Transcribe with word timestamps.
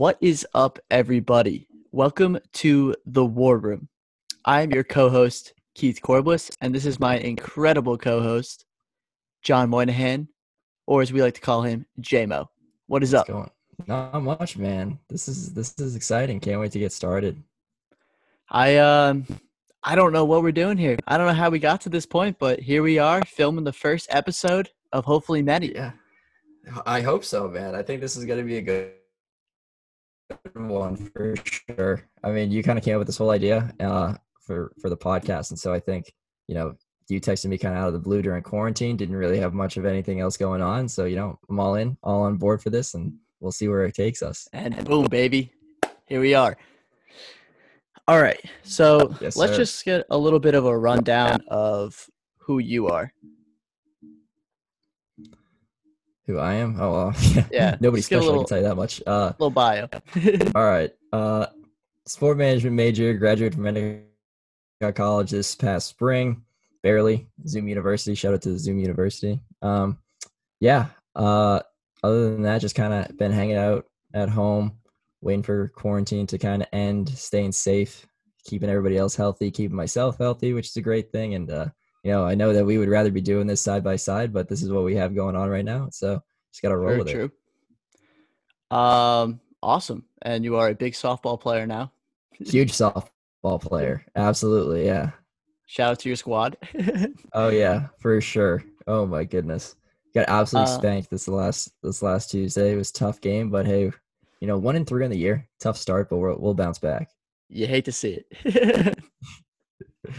What 0.00 0.16
is 0.22 0.46
up, 0.54 0.78
everybody? 0.90 1.68
Welcome 1.92 2.38
to 2.54 2.94
the 3.04 3.22
War 3.22 3.58
Room. 3.58 3.90
I 4.46 4.62
am 4.62 4.70
your 4.70 4.82
co 4.82 5.10
host, 5.10 5.52
Keith 5.74 6.00
Corbliss, 6.02 6.50
and 6.62 6.74
this 6.74 6.86
is 6.86 6.98
my 6.98 7.18
incredible 7.18 7.98
co 7.98 8.22
host, 8.22 8.64
John 9.42 9.68
Moynihan, 9.68 10.28
or 10.86 11.02
as 11.02 11.12
we 11.12 11.20
like 11.20 11.34
to 11.34 11.42
call 11.42 11.60
him, 11.60 11.84
JMO. 12.00 12.46
What 12.86 13.02
is 13.02 13.12
up? 13.12 13.26
Going? 13.26 13.50
Not 13.86 14.22
much, 14.22 14.56
man. 14.56 14.98
This 15.10 15.28
is 15.28 15.52
this 15.52 15.78
is 15.78 15.96
exciting. 15.96 16.40
Can't 16.40 16.60
wait 16.60 16.72
to 16.72 16.78
get 16.78 16.92
started. 16.92 17.36
I 18.48 18.78
um 18.78 19.26
I 19.82 19.96
don't 19.96 20.14
know 20.14 20.24
what 20.24 20.42
we're 20.42 20.50
doing 20.50 20.78
here. 20.78 20.96
I 21.06 21.18
don't 21.18 21.26
know 21.26 21.34
how 21.34 21.50
we 21.50 21.58
got 21.58 21.82
to 21.82 21.90
this 21.90 22.06
point, 22.06 22.38
but 22.38 22.58
here 22.58 22.82
we 22.82 22.98
are 22.98 23.22
filming 23.26 23.64
the 23.64 23.74
first 23.74 24.06
episode 24.08 24.70
of 24.92 25.04
hopefully 25.04 25.42
many. 25.42 25.74
Yeah. 25.74 25.92
I 26.86 27.02
hope 27.02 27.22
so, 27.22 27.48
man. 27.48 27.74
I 27.74 27.82
think 27.82 28.00
this 28.00 28.16
is 28.16 28.24
gonna 28.24 28.44
be 28.44 28.56
a 28.56 28.62
good 28.62 28.92
one 30.54 30.96
for 30.96 31.34
sure. 31.44 32.02
I 32.24 32.30
mean, 32.30 32.50
you 32.50 32.62
kind 32.62 32.78
of 32.78 32.84
came 32.84 32.94
up 32.94 32.98
with 33.00 33.08
this 33.08 33.16
whole 33.18 33.30
idea 33.30 33.72
uh, 33.80 34.14
for 34.40 34.72
for 34.80 34.88
the 34.90 34.96
podcast, 34.96 35.50
and 35.50 35.58
so 35.58 35.72
I 35.72 35.80
think 35.80 36.12
you 36.48 36.54
know 36.54 36.74
you 37.08 37.20
texted 37.20 37.46
me 37.46 37.58
kind 37.58 37.74
of 37.74 37.80
out 37.80 37.86
of 37.88 37.92
the 37.94 37.98
blue 37.98 38.22
during 38.22 38.42
quarantine. 38.42 38.96
Didn't 38.96 39.16
really 39.16 39.38
have 39.38 39.52
much 39.54 39.76
of 39.76 39.84
anything 39.84 40.20
else 40.20 40.36
going 40.36 40.62
on, 40.62 40.88
so 40.88 41.04
you 41.04 41.16
know 41.16 41.38
I'm 41.48 41.60
all 41.60 41.74
in, 41.76 41.96
all 42.02 42.22
on 42.22 42.36
board 42.36 42.62
for 42.62 42.70
this, 42.70 42.94
and 42.94 43.12
we'll 43.40 43.52
see 43.52 43.68
where 43.68 43.84
it 43.84 43.94
takes 43.94 44.22
us. 44.22 44.48
And 44.52 44.84
boom, 44.84 45.06
baby, 45.06 45.52
here 46.06 46.20
we 46.20 46.34
are. 46.34 46.56
All 48.08 48.20
right, 48.20 48.40
so 48.64 49.14
Yes, 49.20 49.36
let's 49.36 49.52
sir. 49.52 49.58
just 49.58 49.84
get 49.84 50.04
a 50.10 50.18
little 50.18 50.40
bit 50.40 50.54
of 50.54 50.64
a 50.66 50.76
rundown 50.76 51.40
of 51.48 52.08
who 52.38 52.58
you 52.58 52.88
are. 52.88 53.12
Who 56.26 56.38
I 56.38 56.54
am? 56.54 56.76
Oh, 56.80 56.92
well, 56.92 57.14
Yeah, 57.50 57.76
Nobody 57.80 58.00
just 58.00 58.10
give 58.10 58.20
a 58.20 58.22
special. 58.22 58.22
I 58.22 58.26
little- 58.26 58.44
can 58.44 58.48
tell 58.48 58.58
you 58.58 58.64
that 58.64 58.76
much. 58.76 59.02
Uh, 59.06 59.32
little 59.38 59.50
bio. 59.50 59.88
All 60.54 60.64
right. 60.64 60.90
Uh, 61.12 61.46
sport 62.06 62.36
management 62.38 62.76
major, 62.76 63.14
graduated 63.14 63.54
from 63.54 63.66
Endicott 63.66 64.94
College 64.94 65.30
this 65.30 65.54
past 65.54 65.88
spring, 65.88 66.42
barely. 66.82 67.26
Zoom 67.46 67.68
University. 67.68 68.14
Shout 68.14 68.34
out 68.34 68.42
to 68.42 68.58
Zoom 68.58 68.78
University. 68.78 69.40
Um, 69.62 69.98
yeah. 70.60 70.86
Uh, 71.16 71.60
other 72.04 72.30
than 72.30 72.42
that, 72.42 72.60
just 72.60 72.74
kind 72.76 72.92
of 72.92 73.16
been 73.18 73.32
hanging 73.32 73.56
out 73.56 73.86
at 74.14 74.28
home, 74.28 74.78
waiting 75.20 75.42
for 75.42 75.68
quarantine 75.68 76.26
to 76.28 76.38
kind 76.38 76.62
of 76.62 76.68
end, 76.72 77.08
staying 77.10 77.52
safe, 77.52 78.06
keeping 78.44 78.70
everybody 78.70 78.96
else 78.96 79.14
healthy, 79.16 79.50
keeping 79.50 79.76
myself 79.76 80.16
healthy, 80.18 80.52
which 80.52 80.68
is 80.68 80.76
a 80.76 80.80
great 80.82 81.10
thing. 81.12 81.34
And 81.34 81.50
uh, 81.50 81.66
you 82.02 82.10
know, 82.12 82.24
I 82.24 82.34
know 82.34 82.52
that 82.52 82.64
we 82.64 82.78
would 82.78 82.88
rather 82.88 83.10
be 83.10 83.20
doing 83.20 83.46
this 83.46 83.60
side 83.60 83.84
by 83.84 83.96
side, 83.96 84.32
but 84.32 84.48
this 84.48 84.62
is 84.62 84.70
what 84.72 84.84
we 84.84 84.94
have 84.96 85.14
going 85.14 85.36
on 85.36 85.48
right 85.50 85.64
now. 85.64 85.88
So 85.90 86.22
just 86.52 86.62
gotta 86.62 86.76
roll 86.76 86.88
Very 86.88 86.98
with 86.98 87.08
it. 87.08 87.12
true. 88.70 88.76
Um, 88.76 89.40
awesome. 89.62 90.04
And 90.22 90.44
you 90.44 90.56
are 90.56 90.68
a 90.68 90.74
big 90.74 90.92
softball 90.94 91.40
player 91.40 91.66
now. 91.66 91.92
Huge 92.38 92.72
softball 92.72 93.60
player. 93.60 94.04
Absolutely, 94.16 94.86
yeah. 94.86 95.10
Shout 95.66 95.92
out 95.92 95.98
to 96.00 96.08
your 96.08 96.16
squad. 96.16 96.56
Oh 97.32 97.48
yeah, 97.48 97.88
for 98.00 98.20
sure. 98.20 98.64
Oh 98.88 99.06
my 99.06 99.22
goodness, 99.24 99.76
got 100.14 100.28
absolutely 100.28 100.72
Uh, 100.72 100.78
spanked 100.78 101.10
this 101.10 101.28
last 101.28 101.70
this 101.82 102.02
last 102.02 102.30
Tuesday. 102.30 102.72
It 102.72 102.76
was 102.76 102.90
a 102.90 102.94
tough 102.94 103.20
game, 103.20 103.50
but 103.50 103.66
hey, 103.66 103.92
you 104.40 104.48
know, 104.48 104.58
one 104.58 104.74
and 104.74 104.84
three 104.86 105.04
in 105.04 105.10
the 105.12 105.16
year, 105.18 105.46
tough 105.60 105.76
start, 105.76 106.10
but 106.10 106.16
we'll 106.18 106.36
we'll 106.40 106.54
bounce 106.54 106.78
back. 106.80 107.10
you 107.48 107.66
hate 107.68 107.84
to 107.84 107.92
see 107.92 108.24
it. 108.44 108.98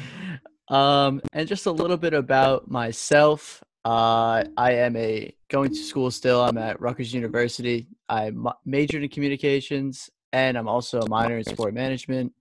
um, 0.71 1.21
and 1.33 1.47
just 1.47 1.65
a 1.65 1.71
little 1.71 1.97
bit 1.97 2.13
about 2.13 2.71
myself. 2.71 3.61
Uh, 3.83 4.43
I 4.55 4.73
am 4.73 4.95
a 4.95 5.35
going 5.49 5.69
to 5.69 5.75
school 5.75 6.09
still. 6.11 6.41
I'm 6.41 6.57
at 6.57 6.79
Rutgers 6.79 7.13
University. 7.13 7.87
I 8.07 8.31
ma- 8.31 8.53
majored 8.65 9.03
in 9.03 9.09
communications, 9.09 10.09
and 10.31 10.57
I'm 10.57 10.69
also 10.69 11.01
a 11.01 11.09
minor 11.09 11.37
in 11.37 11.43
sport 11.43 11.73
management. 11.73 12.31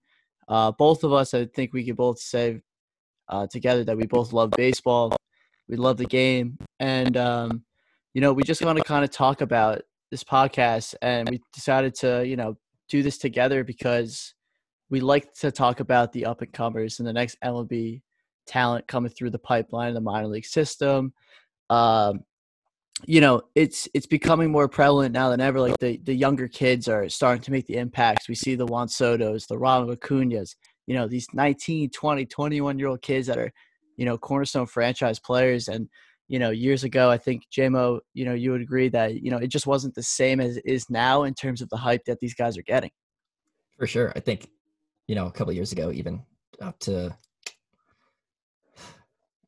Uh, 0.49 0.71
both 0.71 1.03
of 1.03 1.13
us, 1.13 1.35
I 1.35 1.47
think 1.47 1.73
we 1.73 1.85
could 1.85 1.97
both 1.97 2.21
say 2.21 2.61
uh, 3.29 3.49
together 3.49 3.83
that 3.85 3.97
we 3.97 4.07
both 4.07 4.33
love 4.33 4.53
baseball. 4.53 5.17
We 5.69 5.77
love 5.77 5.97
the 5.97 6.07
game, 6.07 6.57
and 6.79 7.17
um, 7.17 7.65
you 8.15 8.21
know, 8.21 8.33
we 8.33 8.45
just 8.45 8.65
want 8.65 8.79
to 8.79 8.85
kind 8.85 9.05
of 9.05 9.11
talk 9.11 9.41
about 9.41 9.83
this 10.13 10.23
podcast, 10.23 10.95
and 11.03 11.29
we 11.29 11.41
decided 11.53 11.97
to, 11.97 12.25
you 12.25 12.37
know, 12.37 12.57
do 12.89 13.03
this 13.03 13.19
together 13.19 13.65
because 13.65 14.35
we 14.89 15.01
like 15.01 15.33
to 15.35 15.51
talk 15.51 15.81
about 15.81 16.13
the 16.13 16.27
up 16.27 16.43
and 16.43 16.53
comers 16.53 17.01
and 17.01 17.09
the 17.09 17.13
next 17.13 17.37
MLB 17.43 18.03
talent 18.51 18.87
coming 18.89 19.11
through 19.11 19.31
the 19.31 19.39
pipeline, 19.39 19.89
of 19.89 19.95
the 19.95 20.01
minor 20.01 20.27
league 20.27 20.45
system. 20.45 21.13
Um, 21.71 22.25
you 23.07 23.21
know, 23.21 23.43
it's 23.55 23.89
it's 23.95 24.07
becoming 24.07 24.51
more 24.51 24.69
prevalent 24.69 25.15
now 25.15 25.31
than 25.31 25.41
ever. 25.41 25.61
Like 25.61 25.79
the 25.79 25.99
the 26.05 26.15
younger 26.15 26.49
kids 26.49 26.89
are 26.89 27.09
starting 27.09 27.43
to 27.43 27.51
make 27.51 27.67
the 27.67 27.77
impacts. 27.77 28.29
We 28.29 28.35
see 28.35 28.57
the 28.57 28.67
Juan 28.67 28.89
Soto's, 28.89 29.47
the 29.47 29.57
Ronald 29.57 29.91
Acuna's, 29.91 30.57
you 30.87 30.95
know, 30.95 31.07
these 31.09 31.27
19, 31.33 31.91
20, 31.91 32.27
21 32.27 32.79
year 32.79 32.89
old 32.89 33.01
kids 33.01 33.27
that 33.29 33.39
are, 33.39 33.53
you 33.97 34.05
know, 34.05 34.19
cornerstone 34.19 34.67
franchise 34.67 35.19
players. 35.19 35.69
And, 35.69 35.89
you 36.29 36.39
know, 36.39 36.51
years 36.51 36.85
ago, 36.85 37.11
I 37.11 37.17
think 37.17 37.45
JMO, 37.57 38.01
you 38.13 38.25
know, 38.25 38.35
you 38.35 38.51
would 38.51 38.61
agree 38.61 38.89
that, 38.91 39.23
you 39.23 39.31
know, 39.31 39.39
it 39.39 39.49
just 39.49 39.67
wasn't 39.67 39.95
the 39.95 40.03
same 40.03 40.41
as 40.41 40.59
it 40.59 40.67
is 40.67 40.91
now 40.91 41.23
in 41.23 41.35
terms 41.35 41.63
of 41.63 41.69
the 41.71 41.77
hype 41.77 42.05
that 42.05 42.21
these 42.21 42.35
guys 42.35 42.59
are 42.59 42.63
getting. 42.63 42.91
For 43.79 43.87
sure, 43.87 44.13
I 44.15 44.21
think 44.21 44.51
you 45.09 45.15
know 45.15 45.27
a 45.27 45.33
couple 45.33 45.53
years 45.53 45.73
ago, 45.73 45.91
even 45.91 46.23
up 46.61 46.79
to 46.81 47.17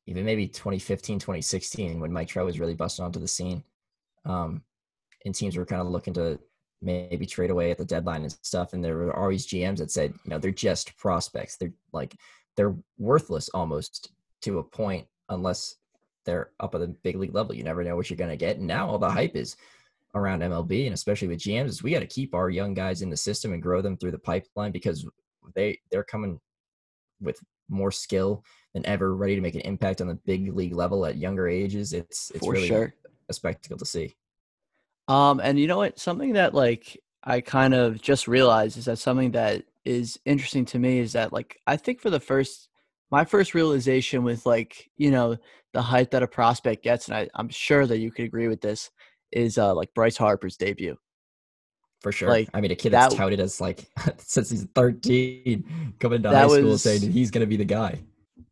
even 0.06 0.24
maybe 0.24 0.48
2015, 0.48 1.18
2016, 1.18 2.00
when 2.00 2.12
Mike 2.12 2.28
Trout 2.28 2.46
was 2.46 2.58
really 2.58 2.74
busting 2.74 3.04
onto 3.04 3.20
the 3.20 3.28
scene, 3.28 3.62
um, 4.24 4.62
and 5.24 5.34
teams 5.34 5.56
were 5.56 5.66
kind 5.66 5.80
of 5.80 5.88
looking 5.88 6.14
to 6.14 6.38
maybe 6.80 7.26
trade 7.26 7.50
away 7.50 7.70
at 7.70 7.78
the 7.78 7.84
deadline 7.84 8.22
and 8.22 8.32
stuff. 8.42 8.72
And 8.72 8.84
there 8.84 8.96
were 8.96 9.16
always 9.16 9.46
GMs 9.46 9.78
that 9.78 9.90
said, 9.90 10.12
you 10.24 10.30
know, 10.30 10.38
they're 10.38 10.50
just 10.50 10.96
prospects. 10.98 11.56
They're 11.56 11.72
like 11.92 12.16
they're 12.56 12.74
worthless 12.98 13.48
almost 13.54 14.12
to 14.42 14.58
a 14.58 14.64
point 14.64 15.06
unless 15.28 15.76
they're 16.24 16.50
up 16.60 16.74
at 16.74 16.80
the 16.80 16.88
big 16.88 17.16
league 17.16 17.34
level. 17.34 17.54
You 17.54 17.64
never 17.64 17.84
know 17.84 17.96
what 17.96 18.10
you're 18.10 18.16
going 18.16 18.30
to 18.30 18.36
get. 18.36 18.58
And 18.58 18.66
now 18.66 18.88
all 18.88 18.98
the 18.98 19.10
hype 19.10 19.36
is 19.36 19.56
around 20.14 20.40
MLB 20.40 20.84
and 20.84 20.94
especially 20.94 21.28
with 21.28 21.38
GMs 21.38 21.68
is 21.68 21.82
we 21.82 21.92
got 21.92 22.00
to 22.00 22.06
keep 22.06 22.34
our 22.34 22.50
young 22.50 22.74
guys 22.74 23.00
in 23.00 23.08
the 23.08 23.16
system 23.16 23.52
and 23.52 23.62
grow 23.62 23.80
them 23.80 23.96
through 23.96 24.10
the 24.10 24.18
pipeline 24.18 24.72
because 24.72 25.06
they 25.54 25.78
they're 25.90 26.04
coming 26.04 26.38
with 27.22 27.40
more 27.68 27.90
skill 27.90 28.44
than 28.74 28.84
ever, 28.86 29.14
ready 29.14 29.34
to 29.34 29.40
make 29.40 29.54
an 29.54 29.60
impact 29.62 30.00
on 30.00 30.08
the 30.08 30.14
big 30.14 30.54
league 30.54 30.74
level 30.74 31.06
at 31.06 31.16
younger 31.16 31.48
ages. 31.48 31.92
It's 31.92 32.30
it's 32.30 32.44
for 32.44 32.52
really 32.52 32.68
sure. 32.68 32.94
a 33.28 33.32
spectacle 33.32 33.78
to 33.78 33.86
see. 33.86 34.14
Um, 35.08 35.40
and 35.40 35.58
you 35.58 35.66
know 35.66 35.78
what? 35.78 35.98
Something 35.98 36.34
that 36.34 36.54
like 36.54 36.98
I 37.24 37.40
kind 37.40 37.74
of 37.74 38.00
just 38.00 38.28
realized 38.28 38.78
is 38.78 38.86
that 38.86 38.98
something 38.98 39.32
that 39.32 39.64
is 39.84 40.18
interesting 40.24 40.64
to 40.66 40.78
me 40.78 41.00
is 41.00 41.12
that 41.12 41.32
like 41.32 41.58
I 41.66 41.76
think 41.76 42.00
for 42.00 42.10
the 42.10 42.20
first 42.20 42.68
my 43.10 43.24
first 43.24 43.52
realization 43.54 44.24
with 44.24 44.46
like, 44.46 44.90
you 44.96 45.10
know, 45.10 45.36
the 45.74 45.82
hype 45.82 46.12
that 46.12 46.22
a 46.22 46.26
prospect 46.26 46.82
gets, 46.82 47.08
and 47.08 47.16
I, 47.16 47.28
I'm 47.34 47.50
sure 47.50 47.86
that 47.86 47.98
you 47.98 48.10
could 48.10 48.24
agree 48.24 48.48
with 48.48 48.60
this, 48.60 48.90
is 49.32 49.58
uh 49.58 49.74
like 49.74 49.94
Bryce 49.94 50.16
Harper's 50.16 50.56
debut. 50.56 50.96
For 52.02 52.10
sure. 52.10 52.28
Like, 52.28 52.48
I 52.52 52.60
mean, 52.60 52.70
a 52.70 52.74
kid 52.74 52.92
that's 52.92 53.14
that- 53.14 53.18
touted 53.18 53.40
as 53.40 53.60
like 53.60 53.88
since 54.18 54.50
he's 54.50 54.64
13, 54.74 55.94
coming 56.00 56.22
to 56.22 56.30
high 56.30 56.48
school 56.48 56.78
saying 56.78 57.12
he's 57.12 57.30
going 57.30 57.42
to 57.42 57.46
be 57.46 57.56
the 57.56 57.64
guy. 57.64 58.00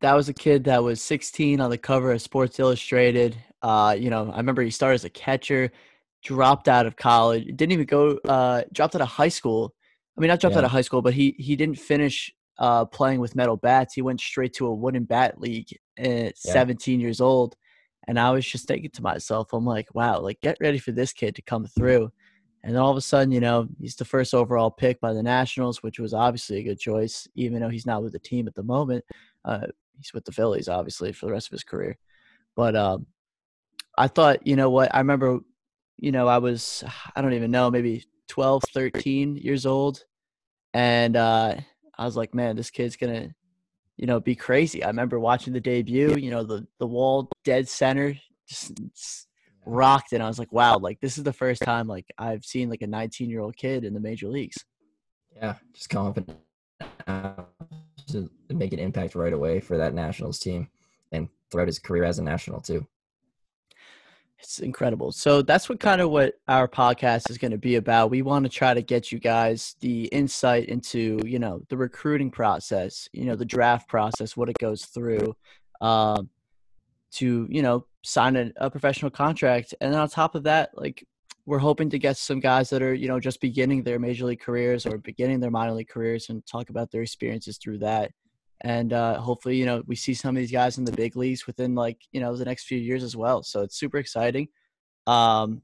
That 0.01 0.15
was 0.15 0.29
a 0.29 0.33
kid 0.33 0.65
that 0.65 0.83
was 0.83 1.03
16 1.03 1.61
on 1.61 1.69
the 1.69 1.77
cover 1.77 2.13
of 2.13 2.23
Sports 2.23 2.59
Illustrated. 2.59 3.37
Uh, 3.61 3.95
you 3.99 4.09
know, 4.09 4.31
I 4.33 4.39
remember 4.39 4.63
he 4.63 4.71
started 4.71 4.95
as 4.95 5.05
a 5.05 5.11
catcher, 5.11 5.71
dropped 6.23 6.69
out 6.69 6.87
of 6.87 6.97
college, 6.97 7.45
didn't 7.49 7.73
even 7.73 7.87
go 7.87 8.19
uh 8.25 8.63
dropped 8.73 8.95
out 8.95 9.03
of 9.03 9.09
high 9.09 9.29
school. 9.29 9.75
I 10.17 10.21
mean, 10.21 10.29
not 10.29 10.41
dropped 10.41 10.57
out 10.57 10.65
of 10.65 10.71
high 10.71 10.81
school, 10.81 11.03
but 11.03 11.13
he 11.13 11.35
he 11.39 11.57
didn't 11.57 11.79
finish 11.79 12.33
uh 12.59 12.85
playing 12.87 13.21
with 13.21 13.37
metal 13.37 13.57
bats. 13.57 13.95
He 13.95 14.03
went 14.03 14.21
straight 14.21 14.55
to 14.55 14.67
a 14.67 14.75
wooden 14.75 15.05
bat 15.05 15.41
league 15.41 15.69
at 15.99 16.39
17 16.39 17.01
years 17.01 17.21
old. 17.21 17.57
And 18.07 18.19
I 18.19 18.31
was 18.31 18.47
just 18.47 18.67
thinking 18.67 18.91
to 18.93 19.03
myself, 19.03 19.53
I'm 19.53 19.67
like, 19.67 19.95
wow, 19.95 20.21
like 20.21 20.41
get 20.41 20.57
ready 20.61 20.79
for 20.79 20.93
this 20.93 21.13
kid 21.13 21.35
to 21.37 21.43
come 21.43 21.67
through. 21.67 22.11
And 22.63 22.75
then 22.75 22.83
all 22.83 22.91
of 22.91 22.97
a 22.97 23.01
sudden, 23.01 23.33
you 23.33 23.41
know, 23.41 23.69
he's 23.81 23.97
the 23.97 24.05
first 24.05 24.35
overall 24.35 24.71
pick 24.71 25.01
by 25.01 25.13
the 25.13 25.23
Nationals, 25.23 25.83
which 25.83 25.99
was 25.99 26.13
obviously 26.13 26.59
a 26.59 26.63
good 26.63 26.79
choice, 26.79 27.27
even 27.35 27.61
though 27.61 27.71
he's 27.71 27.87
not 27.87 28.03
with 28.03 28.13
the 28.13 28.19
team 28.19 28.47
at 28.47 28.55
the 28.55 28.63
moment. 28.63 29.05
Uh, 29.45 29.67
he's 29.97 30.13
with 30.13 30.25
the 30.25 30.33
Phillies, 30.33 30.69
obviously, 30.69 31.13
for 31.13 31.27
the 31.27 31.33
rest 31.33 31.49
of 31.49 31.53
his 31.53 31.65
career. 31.65 31.97
But 32.57 32.77
um, 32.77 33.07
I 33.97 34.09
thought, 34.09 34.47
you 34.47 34.57
know 34.57 34.69
what? 34.69 34.95
I 34.95 34.99
remember, 34.99 35.41
you 35.97 36.13
know, 36.13 36.29
I 36.29 36.39
was, 36.39 36.85
I 37.17 37.23
don't 37.23 37.33
even 37.33 37.51
know, 37.51 37.71
maybe 37.71 38.05
12, 38.29 38.63
13 38.75 39.37
years 39.37 39.65
old. 39.65 40.05
And 40.75 41.17
uh, 41.17 41.57
I 41.97 42.05
was 42.05 42.17
like, 42.17 42.35
man, 42.35 42.57
this 42.57 42.71
kid's 42.71 42.97
going 42.97 43.15
to, 43.15 43.35
you 43.97 44.07
know, 44.07 44.21
be 44.21 44.35
crazy. 44.35 44.85
I 44.85 44.89
remember 44.89 45.19
watching 45.19 45.53
the 45.53 45.61
debut, 45.61 46.17
you 46.17 46.31
know, 46.31 46.45
the, 46.45 46.67
the 46.79 46.87
wall 46.87 47.31
dead 47.45 47.69
center 47.69 48.15
just 48.47 48.73
rocked. 49.67 50.13
And 50.13 50.23
I 50.23 50.29
was 50.29 50.39
like, 50.39 50.53
wow, 50.53 50.79
like 50.79 51.01
this 51.01 51.19
is 51.19 51.25
the 51.25 51.33
first 51.33 51.63
time 51.63 51.87
like 51.87 52.07
I've 52.19 52.45
seen 52.45 52.69
like 52.69 52.83
a 52.83 52.87
19 52.87 53.31
year 53.31 53.41
old 53.41 53.57
kid 53.57 53.85
in 53.85 53.95
the 53.95 54.01
major 54.01 54.29
leagues. 54.29 54.65
Yeah, 55.37 55.55
just 55.73 55.91
confident 55.91 56.39
uh, 57.07 57.33
to 58.09 58.31
make 58.51 58.73
an 58.73 58.79
impact 58.79 59.15
right 59.15 59.33
away 59.33 59.61
for 59.61 59.77
that 59.79 59.95
Nationals 59.95 60.39
team 60.39 60.69
and 61.13 61.29
throughout 61.51 61.69
his 61.69 61.79
career 61.79 62.05
as 62.05 62.19
a 62.19 62.23
national 62.23 62.61
too. 62.61 62.87
It's 64.43 64.59
incredible. 64.59 65.13
So 65.13 65.43
that's 65.43 65.69
what 65.69 65.81
kind 65.81 66.01
of 66.01 66.11
what 66.11 66.35
our 66.49 66.67
podcast 66.67 67.29
is 67.29 67.37
going 67.37 67.51
to 67.51 67.59
be 67.59 67.77
about. 67.77 68.11
We 68.11 68.23
want 68.23 68.45
to 68.47 68.49
try 68.49 68.73
to 68.73 68.81
get 68.81 69.13
you 69.13 69.19
guys 69.19 69.77
the 69.81 70.05
insight 70.07 70.67
into, 70.67 71.21
you 71.27 71.39
know, 71.39 71.61
the 71.69 71.77
recruiting 71.77 72.31
process, 72.31 73.07
you 73.13 73.27
know, 73.27 73.37
the 73.37 73.45
draft 73.45 73.87
process, 73.89 74.39
what 74.39 74.49
it 74.49 74.57
goes 74.59 74.87
through, 74.87 75.37
um, 75.83 76.31
to, 77.13 77.47
you 77.51 77.61
know, 77.61 77.85
sign 78.03 78.37
a, 78.37 78.53
a 78.57 78.71
professional 78.71 79.11
contract. 79.11 79.75
And 79.81 79.95
on 79.95 80.09
top 80.09 80.35
of 80.35 80.43
that, 80.45 80.71
like 80.75 81.07
we're 81.47 81.59
hoping 81.59 81.91
to 81.91 81.99
get 81.99 82.17
some 82.17 82.41
guys 82.41 82.71
that 82.71 82.83
are, 82.83 82.95
you 82.95 83.09
know, 83.09 83.21
just 83.21 83.41
beginning 83.41 83.83
their 83.83 83.99
major 83.99 84.27
league 84.27 84.41
careers 84.41 84.87
or 84.87 84.99
beginning 84.99 85.41
their 85.41 85.51
minor 85.51 85.73
league 85.73 85.89
careers 85.89 86.29
and 86.29 86.45
talk 86.47 86.71
about 86.71 86.91
their 86.91 87.03
experiences 87.03 87.59
through 87.59 87.79
that. 87.79 88.13
And 88.63 88.93
uh, 88.93 89.19
hopefully 89.19 89.57
you 89.57 89.65
know 89.65 89.83
we 89.87 89.97
see 89.97 90.13
some 90.13 90.37
of 90.37 90.41
these 90.41 90.53
guys 90.53 90.77
in 90.77 90.85
the 90.85 90.93
big 90.93 91.17
leagues 91.17 91.47
within 91.47 91.75
like 91.75 91.97
you 92.13 92.21
know 92.21 92.37
the 92.37 92.45
next 92.45 92.65
few 92.65 92.79
years 92.79 93.03
as 93.03 93.17
well. 93.17 93.43
So 93.43 93.63
it's 93.63 93.79
super 93.79 93.97
exciting. 93.97 94.49
Um, 95.07 95.63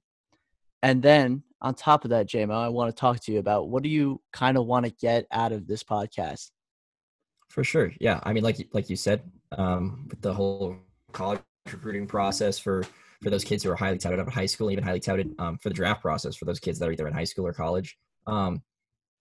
and 0.82 1.02
then 1.02 1.42
on 1.62 1.74
top 1.74 2.04
of 2.04 2.10
that 2.10 2.28
jmo 2.28 2.54
i 2.54 2.68
want 2.68 2.94
to 2.94 3.00
talk 3.00 3.18
to 3.18 3.32
you 3.32 3.38
about 3.38 3.68
what 3.68 3.82
do 3.82 3.88
you 3.88 4.20
kind 4.32 4.56
of 4.56 4.66
want 4.66 4.84
to 4.84 4.92
get 4.92 5.26
out 5.32 5.52
of 5.52 5.66
this 5.66 5.82
podcast? 5.82 6.50
For 7.48 7.64
sure. 7.64 7.92
Yeah. 8.00 8.20
I 8.22 8.32
mean 8.32 8.44
like 8.44 8.68
like 8.72 8.90
you 8.90 8.96
said 8.96 9.22
um, 9.52 10.06
with 10.10 10.20
the 10.20 10.34
whole 10.34 10.76
college 11.12 11.40
recruiting 11.72 12.06
process 12.06 12.58
for 12.58 12.84
for 13.22 13.30
those 13.30 13.44
kids 13.44 13.62
who 13.62 13.70
are 13.70 13.76
highly 13.76 13.98
touted 13.98 14.20
out 14.20 14.28
of 14.28 14.32
high 14.32 14.46
school 14.46 14.70
even 14.70 14.84
highly 14.84 15.00
touted 15.00 15.34
um, 15.38 15.56
for 15.58 15.68
the 15.68 15.74
draft 15.74 16.02
process 16.02 16.36
for 16.36 16.44
those 16.44 16.60
kids 16.60 16.78
that 16.78 16.88
are 16.88 16.92
either 16.92 17.06
in 17.06 17.14
high 17.14 17.24
school 17.24 17.46
or 17.46 17.52
college 17.52 17.96
um, 18.26 18.62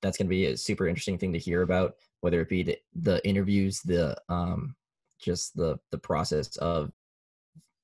that's 0.01 0.17
going 0.17 0.27
to 0.27 0.29
be 0.29 0.45
a 0.45 0.57
super 0.57 0.87
interesting 0.87 1.17
thing 1.17 1.33
to 1.33 1.39
hear 1.39 1.61
about 1.61 1.95
whether 2.21 2.41
it 2.41 2.49
be 2.49 2.63
the, 2.63 2.77
the 2.95 3.27
interviews, 3.27 3.81
the 3.81 4.15
um, 4.29 4.75
just 5.19 5.55
the 5.55 5.77
the 5.91 5.97
process 5.97 6.55
of 6.57 6.91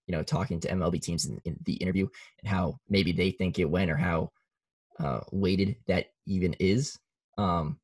you 0.07 0.15
know 0.15 0.23
talking 0.23 0.59
to 0.59 0.69
MLB 0.69 1.01
teams 1.01 1.25
in, 1.25 1.39
in 1.45 1.57
the 1.65 1.73
interview 1.73 2.07
and 2.41 2.49
how 2.49 2.77
maybe 2.89 3.11
they 3.11 3.31
think 3.31 3.59
it 3.59 3.69
went 3.69 3.91
or 3.91 3.97
how 3.97 4.31
uh, 4.99 5.21
weighted 5.31 5.75
that 5.87 6.07
even 6.25 6.53
is. 6.59 6.97
Um, 7.37 7.79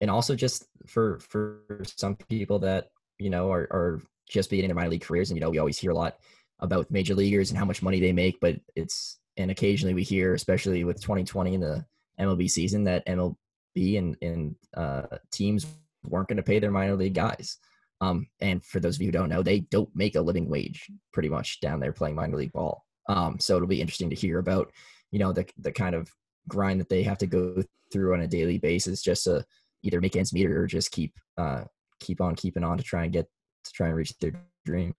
and 0.00 0.10
also 0.10 0.34
just 0.34 0.66
for 0.86 1.18
for 1.20 1.60
some 1.84 2.16
people 2.16 2.58
that 2.60 2.88
you 3.24 3.30
know 3.30 3.50
are, 3.50 3.66
are 3.72 4.02
just 4.28 4.50
beginning 4.50 4.68
their 4.68 4.76
minor 4.76 4.90
league 4.90 5.02
careers, 5.02 5.30
and 5.30 5.36
you 5.36 5.40
know 5.40 5.50
we 5.50 5.58
always 5.58 5.78
hear 5.78 5.90
a 5.90 5.96
lot 5.96 6.18
about 6.60 6.90
major 6.90 7.14
leaguers 7.14 7.50
and 7.50 7.58
how 7.58 7.64
much 7.64 7.82
money 7.82 7.98
they 7.98 8.12
make, 8.12 8.38
but 8.40 8.56
it's 8.76 9.18
and 9.36 9.50
occasionally 9.50 9.94
we 9.94 10.02
hear, 10.02 10.34
especially 10.34 10.84
with 10.84 11.00
2020 11.00 11.54
in 11.54 11.60
the 11.60 11.84
MLB 12.20 12.48
season, 12.50 12.84
that 12.84 13.06
MLB 13.06 13.98
and 13.98 14.16
and 14.20 14.54
uh, 14.76 15.06
teams 15.32 15.66
weren't 16.04 16.28
going 16.28 16.36
to 16.36 16.42
pay 16.42 16.58
their 16.58 16.70
minor 16.70 16.96
league 16.96 17.14
guys. 17.14 17.56
Um, 18.02 18.26
and 18.40 18.62
for 18.62 18.80
those 18.80 18.96
of 18.96 19.02
you 19.02 19.08
who 19.08 19.12
don't 19.12 19.30
know, 19.30 19.42
they 19.42 19.60
don't 19.60 19.88
make 19.94 20.16
a 20.16 20.20
living 20.20 20.50
wage 20.50 20.90
pretty 21.12 21.30
much 21.30 21.60
down 21.60 21.80
there 21.80 21.92
playing 21.92 22.14
minor 22.14 22.36
league 22.36 22.52
ball. 22.52 22.84
Um, 23.08 23.38
so 23.40 23.56
it'll 23.56 23.68
be 23.68 23.80
interesting 23.80 24.10
to 24.10 24.16
hear 24.16 24.38
about, 24.38 24.70
you 25.10 25.18
know, 25.18 25.32
the 25.32 25.46
the 25.58 25.72
kind 25.72 25.94
of 25.94 26.10
grind 26.46 26.78
that 26.80 26.90
they 26.90 27.02
have 27.02 27.18
to 27.18 27.26
go 27.26 27.62
through 27.90 28.12
on 28.12 28.20
a 28.20 28.28
daily 28.28 28.58
basis 28.58 29.00
just 29.00 29.24
to 29.24 29.44
either 29.82 30.00
make 30.00 30.16
ends 30.16 30.32
meet 30.32 30.50
or 30.50 30.66
just 30.66 30.90
keep 30.90 31.14
uh, 31.38 31.64
keep 32.04 32.20
on 32.20 32.34
keeping 32.34 32.64
on 32.64 32.78
to 32.78 32.84
try 32.84 33.04
and 33.04 33.12
get 33.12 33.26
to 33.64 33.72
try 33.72 33.88
and 33.88 33.96
reach 33.96 34.16
their 34.18 34.32
dream. 34.64 34.94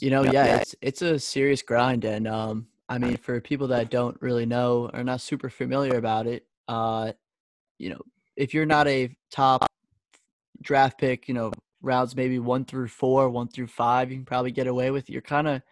You 0.00 0.10
know, 0.10 0.24
yeah, 0.24 0.56
it's 0.56 0.74
it's 0.80 1.02
a 1.02 1.18
serious 1.18 1.62
grind, 1.62 2.04
and 2.04 2.26
um, 2.26 2.66
I 2.88 2.98
mean, 2.98 3.16
for 3.16 3.40
people 3.40 3.68
that 3.68 3.90
don't 3.90 4.20
really 4.20 4.46
know 4.46 4.90
or 4.92 5.04
not 5.04 5.20
super 5.20 5.50
familiar 5.50 5.96
about 5.96 6.26
it, 6.26 6.46
uh, 6.68 7.12
you 7.78 7.90
know, 7.90 8.00
if 8.36 8.54
you're 8.54 8.66
not 8.66 8.88
a 8.88 9.14
top 9.30 9.66
draft 10.62 10.98
pick, 10.98 11.28
you 11.28 11.34
know, 11.34 11.52
rounds 11.82 12.16
maybe 12.16 12.38
one 12.38 12.64
through 12.64 12.88
four, 12.88 13.28
one 13.28 13.48
through 13.48 13.66
five, 13.66 14.10
you 14.10 14.16
can 14.16 14.24
probably 14.24 14.50
get 14.50 14.66
away 14.66 14.90
with. 14.90 15.10
You're 15.10 15.22
kind 15.22 15.46
of, 15.46 15.62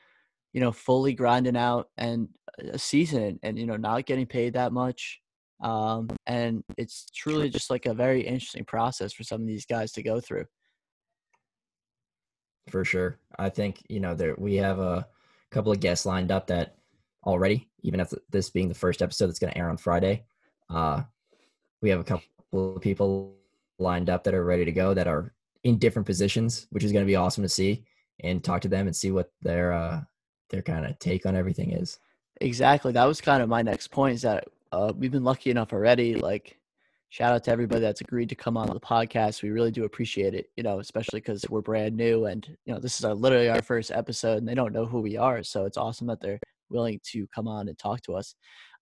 you 0.52 0.60
know, 0.60 0.70
fully 0.70 1.14
grinding 1.14 1.56
out 1.56 1.88
and 1.96 2.28
a 2.58 2.78
season 2.78 3.40
and, 3.42 3.58
you 3.58 3.66
know, 3.66 3.76
not 3.76 4.06
getting 4.06 4.26
paid 4.26 4.52
that 4.52 4.72
much. 4.72 5.21
Um, 5.62 6.08
and 6.26 6.64
it's 6.76 7.06
truly 7.14 7.48
just 7.48 7.70
like 7.70 7.86
a 7.86 7.94
very 7.94 8.22
interesting 8.22 8.64
process 8.64 9.12
for 9.12 9.22
some 9.22 9.40
of 9.40 9.46
these 9.46 9.64
guys 9.64 9.92
to 9.92 10.02
go 10.02 10.20
through. 10.20 10.44
For 12.68 12.84
sure. 12.84 13.18
I 13.38 13.48
think, 13.48 13.82
you 13.88 14.00
know, 14.00 14.14
there 14.14 14.34
we 14.38 14.56
have 14.56 14.78
a 14.78 15.06
couple 15.50 15.72
of 15.72 15.80
guests 15.80 16.06
lined 16.06 16.30
up 16.30 16.46
that 16.48 16.76
already, 17.24 17.68
even 17.82 18.00
if 18.00 18.12
this 18.30 18.50
being 18.50 18.68
the 18.68 18.74
first 18.74 19.02
episode 19.02 19.28
that's 19.28 19.38
going 19.38 19.52
to 19.52 19.58
air 19.58 19.70
on 19.70 19.76
Friday, 19.76 20.24
uh, 20.70 21.02
we 21.80 21.90
have 21.90 22.00
a 22.00 22.04
couple 22.04 22.76
of 22.76 22.80
people 22.80 23.34
lined 23.78 24.10
up 24.10 24.24
that 24.24 24.34
are 24.34 24.44
ready 24.44 24.64
to 24.64 24.72
go 24.72 24.94
that 24.94 25.08
are 25.08 25.32
in 25.64 25.78
different 25.78 26.06
positions, 26.06 26.66
which 26.70 26.84
is 26.84 26.92
going 26.92 27.04
to 27.04 27.10
be 27.10 27.16
awesome 27.16 27.42
to 27.42 27.48
see 27.48 27.84
and 28.20 28.42
talk 28.42 28.60
to 28.62 28.68
them 28.68 28.86
and 28.86 28.94
see 28.94 29.10
what 29.10 29.32
their 29.42 29.72
uh, 29.72 30.00
their 30.50 30.62
kind 30.62 30.86
of 30.86 30.98
take 30.98 31.26
on 31.26 31.36
everything 31.36 31.72
is. 31.72 31.98
Exactly. 32.40 32.92
That 32.92 33.04
was 33.06 33.20
kind 33.20 33.42
of 33.42 33.48
my 33.48 33.62
next 33.62 33.88
point. 33.88 34.14
Is 34.14 34.22
that 34.22 34.44
uh, 34.72 34.92
we've 34.96 35.12
been 35.12 35.24
lucky 35.24 35.50
enough 35.50 35.72
already. 35.72 36.14
Like, 36.14 36.58
shout 37.10 37.32
out 37.32 37.44
to 37.44 37.50
everybody 37.50 37.80
that's 37.80 38.00
agreed 38.00 38.28
to 38.30 38.34
come 38.34 38.56
on 38.56 38.68
the 38.68 38.80
podcast. 38.80 39.42
We 39.42 39.50
really 39.50 39.70
do 39.70 39.84
appreciate 39.84 40.34
it. 40.34 40.46
You 40.56 40.62
know, 40.62 40.80
especially 40.80 41.20
because 41.20 41.44
we're 41.48 41.60
brand 41.60 41.96
new 41.96 42.26
and 42.26 42.46
you 42.64 42.74
know 42.74 42.80
this 42.80 42.98
is 42.98 43.04
our 43.04 43.14
literally 43.14 43.48
our 43.48 43.62
first 43.62 43.90
episode, 43.90 44.38
and 44.38 44.48
they 44.48 44.54
don't 44.54 44.72
know 44.72 44.86
who 44.86 45.00
we 45.00 45.16
are. 45.16 45.42
So 45.42 45.64
it's 45.66 45.76
awesome 45.76 46.08
that 46.08 46.20
they're 46.20 46.40
willing 46.70 47.00
to 47.12 47.26
come 47.34 47.46
on 47.46 47.68
and 47.68 47.78
talk 47.78 48.00
to 48.02 48.14
us. 48.14 48.34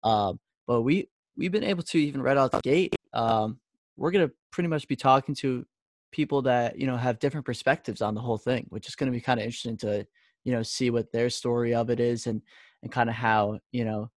Um, 0.03 0.39
but 0.67 0.83
we 0.83 1.09
we've 1.35 1.51
been 1.51 1.63
able 1.63 1.83
to 1.83 1.97
even 1.97 2.21
right 2.21 2.37
out 2.37 2.51
the 2.51 2.61
gate 2.61 2.95
um, 3.13 3.59
we're 3.97 4.11
going 4.11 4.27
to 4.27 4.33
pretty 4.51 4.67
much 4.67 4.87
be 4.87 4.95
talking 4.95 5.35
to 5.35 5.65
people 6.11 6.41
that 6.41 6.79
you 6.79 6.87
know 6.87 6.97
have 6.97 7.19
different 7.19 7.45
perspectives 7.45 8.01
on 8.01 8.15
the 8.15 8.21
whole 8.21 8.37
thing 8.37 8.65
which 8.69 8.87
is 8.87 8.95
going 8.95 9.11
to 9.11 9.15
be 9.15 9.21
kind 9.21 9.39
of 9.39 9.45
interesting 9.45 9.77
to 9.77 10.05
you 10.43 10.51
know 10.51 10.63
see 10.63 10.89
what 10.89 11.11
their 11.11 11.29
story 11.29 11.73
of 11.73 11.89
it 11.89 11.99
is 11.99 12.25
and 12.25 12.41
and 12.81 12.91
kind 12.91 13.09
of 13.09 13.15
how 13.15 13.59
you 13.71 13.85
know 13.85 14.09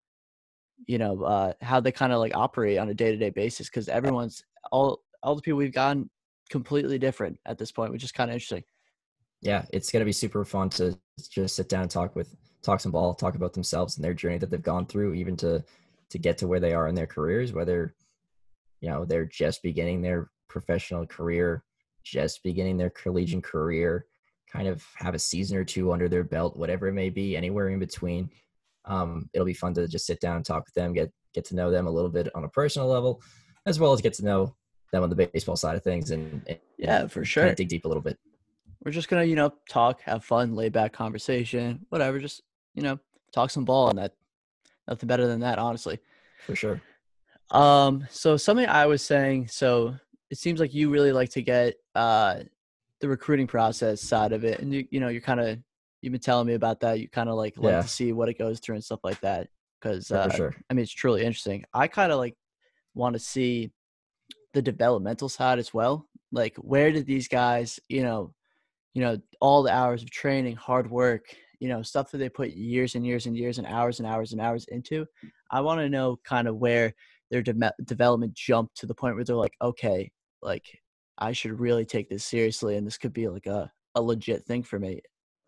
you 0.87 0.99
know 0.99 1.23
uh 1.23 1.53
how 1.61 1.81
they 1.81 1.93
kind 1.93 2.13
of 2.13 2.19
like 2.19 2.37
operate 2.37 2.79
on 2.79 2.89
a 2.89 2.95
day-to-day 2.95 3.31
basis 3.31 3.69
because 3.69 3.89
everyone's 3.89 4.43
all 4.71 5.01
all 5.23 5.35
the 5.35 5.43
people 5.43 5.59
we've 5.59 5.73
gotten 5.73 6.09
completely 6.51 6.99
different 6.99 7.39
at 7.47 7.59
this 7.59 7.73
point 7.73 7.93
which 7.93 8.05
is 8.05 8.13
kind 8.13 8.31
of 8.31 8.35
interesting. 8.35 8.63
Yeah 9.41 9.65
it's 9.73 9.91
going 9.91 10.01
to 10.01 10.07
be 10.07 10.13
super 10.13 10.45
fun 10.45 10.71
to 10.71 10.99
just 11.31 11.57
sit 11.57 11.69
down 11.69 11.83
and 11.83 11.91
talk 11.91 12.15
with 12.15 12.37
talk 12.63 12.81
some 12.81 12.93
ball 12.93 13.15
talk 13.15 13.35
about 13.35 13.53
themselves 13.53 13.97
and 13.97 14.05
their 14.05 14.15
journey 14.15 14.39
that 14.39 14.51
they've 14.51 14.63
gone 14.63 14.87
through 14.87 15.15
even 15.15 15.37
to 15.37 15.65
to 16.11 16.19
get 16.19 16.39
to 16.39 16.47
where 16.47 16.61
they 16.61 16.75
are 16.75 16.89
in 16.89 16.95
their 16.95 17.07
careers 17.07 17.53
whether 17.53 17.95
you 18.81 18.89
know 18.89 19.05
they're 19.05 19.25
just 19.27 19.63
beginning 19.63 20.03
their 20.03 20.31
professional 20.49 21.07
career 21.07 21.65
just 22.05 22.43
beginning 22.43 22.77
their 22.77 22.91
collegiate 22.91 23.45
career 23.45 24.07
kind 24.53 24.69
of 24.69 24.85
have 24.95 25.15
a 25.15 25.19
season 25.19 25.57
or 25.57 25.65
two 25.65 25.93
under 25.93 26.09
their 26.09 26.25
belt 26.25 26.57
whatever 26.57 26.89
it 26.89 26.93
may 26.93 27.09
be 27.09 27.37
anywhere 27.37 27.69
in 27.69 27.79
between 27.79 28.29
um, 28.85 29.29
it'll 29.33 29.47
be 29.47 29.55
fun 29.55 29.75
to 29.75 29.87
just 29.87 30.07
sit 30.07 30.21
down 30.21 30.37
and 30.37 30.45
talk 30.45 30.65
with 30.65 30.75
them 30.75 30.93
get 30.93 31.13
get 31.33 31.45
to 31.47 31.55
know 31.55 31.71
them 31.71 31.87
a 31.87 31.91
little 31.91 32.11
bit 32.11 32.29
on 32.35 32.45
a 32.45 32.49
personal 32.49 32.89
level 32.89 33.23
as 33.67 33.79
well 33.79 33.93
as 33.93 34.01
get 34.01 34.13
to 34.15 34.25
know 34.25 34.55
them 34.93 35.03
on 35.03 35.11
the 35.11 35.17
baseball 35.17 35.57
side 35.57 35.77
of 35.77 35.83
things 35.83 36.11
and, 36.11 36.43
and 36.47 36.59
yeah 36.79 37.07
for 37.07 37.25
sure. 37.25 37.55
dig 37.55 37.69
deep 37.69 37.85
a 37.85 37.89
little 37.89 38.03
bit. 38.03 38.19
We're 38.85 38.93
just 38.93 39.09
gonna 39.09 39.25
you 39.25 39.37
know 39.37 39.53
talk 39.69 40.01
have 40.03 40.25
fun 40.25 40.55
lay 40.55 40.69
back 40.69 40.93
conversation 40.93 41.87
whatever 41.89 42.19
just 42.19 42.43
you 42.75 42.83
know 42.83 42.99
talk 43.33 43.51
some 43.51 43.65
ball 43.65 43.89
and 43.89 43.99
that 43.99 44.15
nothing 44.89 45.07
better 45.07 45.27
than 45.27 45.41
that 45.41 45.59
honestly. 45.59 45.99
For 46.47 46.57
sure. 46.57 46.83
Um, 47.51 48.07
so 48.11 48.37
something 48.37 48.67
I 48.67 48.87
was 48.87 49.03
saying, 49.03 49.49
so 49.49 49.95
it 50.31 50.39
seems 50.39 50.59
like 50.59 50.75
you 50.75 50.91
really 50.91 51.13
like 51.13 51.31
to 51.31 51.43
get 51.43 51.75
uh 51.95 52.41
the 53.01 53.09
recruiting 53.09 53.47
process 53.47 54.01
side 54.01 54.33
of 54.33 54.45
it, 54.45 54.61
and 54.61 54.73
you 54.73 54.87
you 54.91 55.01
know 55.01 55.09
you're 55.09 55.21
kind 55.21 55.41
of 55.41 55.59
you've 56.03 56.13
been 56.13 56.21
telling 56.21 56.47
me 56.47 56.55
about 56.55 56.81
that. 56.81 57.01
You 57.01 57.09
kind 57.09 57.31
of 57.31 57.37
like 57.37 57.57
like 57.57 57.73
yeah. 57.73 57.83
to 57.83 57.89
see 57.89 58.13
what 58.13 58.29
it 58.29 58.39
goes 58.39 58.61
through 58.61 58.75
and 58.75 58.85
stuff 58.85 59.01
like 59.03 59.21
that 59.21 59.49
because 59.81 60.11
uh, 60.11 60.29
sure. 60.31 60.55
I 60.69 60.75
mean 60.75 60.83
it's 60.83 60.93
truly 60.93 61.23
interesting. 61.23 61.65
I 61.73 61.89
kind 61.89 62.13
of 62.13 62.19
like 62.19 62.37
want 62.95 63.15
to 63.15 63.21
see 63.21 63.71
the 64.53 64.61
developmental 64.61 65.29
side 65.29 65.59
as 65.59 65.73
well. 65.73 66.07
Like 66.31 66.57
where 66.57 66.93
did 66.93 67.07
these 67.07 67.29
guys, 67.29 67.81
you 67.89 68.03
know, 68.03 68.35
you 68.95 69.03
know, 69.03 69.19
all 69.41 69.63
the 69.63 69.73
hours 69.73 70.03
of 70.03 70.11
training, 70.11 70.57
hard 70.57 70.91
work, 70.91 71.35
you 71.61 71.69
know, 71.69 71.83
stuff 71.83 72.11
that 72.11 72.19
they 72.19 72.29
put 72.29 72.51
years 72.51 72.95
and 72.95 73.07
years 73.07 73.27
and 73.27 73.37
years 73.37 73.59
and 73.59 73.67
hours 73.67 74.01
and 74.01 74.09
hours 74.09 74.33
and 74.33 74.41
hours 74.41 74.67
into. 74.69 75.07
I 75.51 75.61
want 75.61 75.81
to 75.81 75.89
know 75.89 76.19
kind 76.25 76.49
of 76.49 76.57
where 76.57 76.93
their 77.31 77.43
de- 77.43 77.73
development 77.85 78.35
jumped 78.35 78.77
to 78.79 78.87
the 78.87 78.95
point 78.95 79.15
where 79.15 79.25
they're 79.25 79.37
like, 79.37 79.55
okay, 79.63 80.11
like 80.43 80.65
I 81.17 81.33
should 81.33 81.59
really 81.59 81.85
take 81.85 82.11
this 82.11 82.25
seriously, 82.25 82.77
and 82.77 82.87
this 82.87 82.99
could 82.99 83.13
be 83.13 83.29
like 83.29 83.47
a 83.47 83.71
a 83.95 84.03
legit 84.03 84.45
thing 84.45 84.63
for 84.63 84.79
me. 84.79 85.01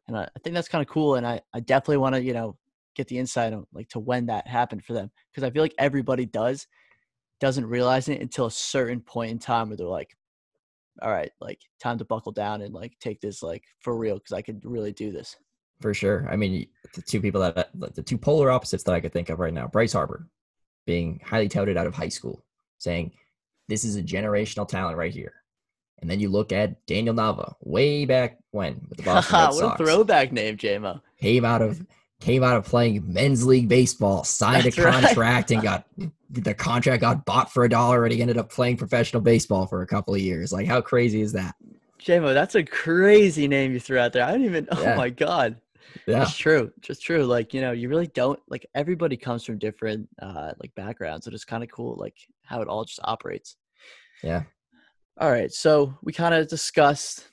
And 0.07 0.17
I, 0.17 0.23
I 0.23 0.39
think 0.43 0.55
that's 0.55 0.69
kind 0.69 0.83
of 0.83 0.89
cool, 0.89 1.15
and 1.15 1.27
I 1.27 1.41
I 1.53 1.61
definitely 1.61 1.99
want 1.99 2.15
to 2.15 2.23
you 2.23 2.35
know 2.35 2.57
get 2.95 3.09
the 3.09 3.19
insight 3.19 3.53
on 3.53 3.67
like 3.73 3.89
to 3.91 3.99
when 3.99 4.27
that 4.27 4.47
happened 4.47 4.85
for 4.85 4.93
them 4.93 5.11
because 5.31 5.45
I 5.45 5.51
feel 5.51 5.63
like 5.63 5.75
everybody 5.79 6.27
does 6.27 6.67
doesn't 7.41 7.67
realize 7.67 8.09
it 8.09 8.21
until 8.21 8.47
a 8.47 8.51
certain 8.51 9.01
point 9.01 9.31
in 9.31 9.39
time 9.39 9.69
where 9.69 9.77
they're 9.77 9.87
like, 9.87 10.17
all 11.03 11.11
right, 11.11 11.31
like 11.41 11.61
time 11.81 11.99
to 11.99 12.05
buckle 12.05 12.33
down 12.33 12.63
and 12.63 12.73
like 12.73 12.93
take 13.01 13.21
this 13.21 13.43
like 13.43 13.65
for 13.81 13.97
real 13.97 14.15
because 14.15 14.33
I 14.33 14.43
could 14.43 14.65
really 14.65 14.93
do 14.93 15.11
this. 15.11 15.37
For 15.81 15.93
sure. 15.93 16.27
I 16.31 16.37
mean, 16.37 16.67
the 16.95 17.03
two 17.03 17.21
people 17.21 17.41
that 17.41 17.59
uh, 17.59 17.89
the 17.95 18.03
two 18.03 18.17
polar 18.17 18.51
opposites 18.51 18.85
that 18.85 18.95
I 18.95 19.01
could 19.01 19.13
think 19.13 19.29
of 19.29 19.41
right 19.41 19.53
now: 19.53 19.67
Bryce 19.67 19.93
Harper, 19.93 20.29
being 20.87 21.21
highly 21.25 21.49
touted 21.49 21.77
out 21.77 21.87
of 21.87 21.95
high 21.95 22.09
school, 22.09 22.45
saying, 22.79 23.13
This 23.69 23.85
is 23.85 23.97
a 23.97 24.03
generational 24.03 24.69
talent 24.69 24.97
right 24.97 25.13
here. 25.13 25.35
And 26.01 26.11
then 26.11 26.21
you 26.21 26.29
look 26.29 26.53
at 26.53 26.85
Daniel 26.87 27.15
Nava, 27.15 27.55
way 27.61 28.05
back 28.05 28.39
when 28.51 28.87
with 28.89 28.99
the 28.99 29.03
Boston 29.05 29.35
Red 29.39 29.53
Sox. 29.53 29.63
what 29.63 29.75
a 29.75 29.85
throwback 29.85 30.33
name, 30.33 30.57
JMO. 30.57 31.01
Came 31.21 31.45
out 31.45 31.63
of 31.63 31.85
came 32.21 32.43
out 32.43 32.57
of 32.57 32.65
playing 32.65 33.13
men's 33.13 33.45
league 33.45 33.69
baseball, 33.69 34.25
signed 34.25 34.65
That's 34.65 34.79
a 34.79 34.85
right. 34.85 35.03
contract, 35.05 35.51
and 35.51 35.63
got 35.63 35.87
the 36.31 36.55
contract 36.55 37.01
got 37.01 37.25
bought 37.25 37.53
for 37.53 37.65
a 37.65 37.69
dollar, 37.69 38.05
and 38.05 38.13
he 38.13 38.21
ended 38.21 38.39
up 38.39 38.51
playing 38.51 38.77
professional 38.77 39.23
baseball 39.23 39.67
for 39.67 39.83
a 39.83 39.87
couple 39.87 40.15
of 40.15 40.21
years. 40.21 40.53
Like, 40.53 40.67
how 40.67 40.81
crazy 40.81 41.21
is 41.21 41.33
that? 41.33 41.55
JMO, 42.01 42.35
that's 42.35 42.55
a 42.55 42.63
crazy 42.63 43.49
name 43.49 43.73
you 43.73 43.81
threw 43.81 43.99
out 43.99 44.13
there. 44.13 44.25
I 44.25 44.33
didn't 44.33 44.47
even. 44.47 44.69
Oh 44.73 44.95
my 44.97 45.09
god. 45.11 45.57
Yeah, 46.07 46.23
It's 46.23 46.37
true. 46.37 46.73
Just 46.81 47.03
true. 47.03 47.25
Like, 47.25 47.55
you 47.55 47.61
know, 47.61 47.71
you 47.73 47.89
really 47.89 48.09
don't 48.09 48.39
like 48.49 48.67
everybody 48.75 49.17
comes 49.17 49.45
from 49.45 49.59
different 49.59 50.09
uh 50.21 50.53
like 50.61 50.75
backgrounds. 50.75 51.25
So 51.25 51.31
it's 51.33 51.45
kind 51.45 51.63
of 51.63 51.71
cool 51.71 51.95
like 51.99 52.17
how 52.43 52.61
it 52.61 52.69
all 52.69 52.85
just 52.85 53.01
operates. 53.05 53.57
yeah, 54.23 54.43
All 55.19 55.31
right. 55.31 55.53
So 55.53 55.97
we 56.03 56.13
kind 56.13 56.35
of 56.35 56.49
discussed 56.49 57.29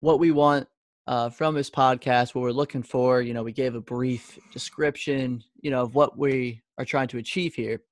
what 0.00 0.18
we 0.18 0.30
want 0.30 0.66
uh 1.06 1.28
from 1.28 1.54
this 1.54 1.70
podcast, 1.70 2.34
what 2.34 2.42
we're 2.42 2.52
looking 2.52 2.82
for. 2.82 3.20
You 3.20 3.34
know, 3.34 3.42
we 3.42 3.52
gave 3.52 3.74
a 3.74 3.80
brief 3.80 4.38
description, 4.52 5.42
you 5.60 5.70
know, 5.70 5.82
of 5.82 5.94
what 5.94 6.16
we 6.18 6.62
are 6.78 6.86
trying 6.86 7.08
to 7.08 7.18
achieve 7.18 7.54
here. 7.54 7.82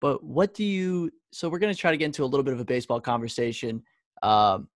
But 0.00 0.24
what 0.24 0.54
do 0.54 0.64
you 0.64 1.10
so 1.30 1.48
we're 1.48 1.58
gonna 1.58 1.74
try 1.74 1.90
to 1.90 1.98
get 1.98 2.06
into 2.06 2.24
a 2.24 2.26
little 2.26 2.44
bit 2.44 2.54
of 2.54 2.60
a 2.60 2.64
baseball 2.64 3.00
conversation. 3.00 3.82
Um 4.22 4.68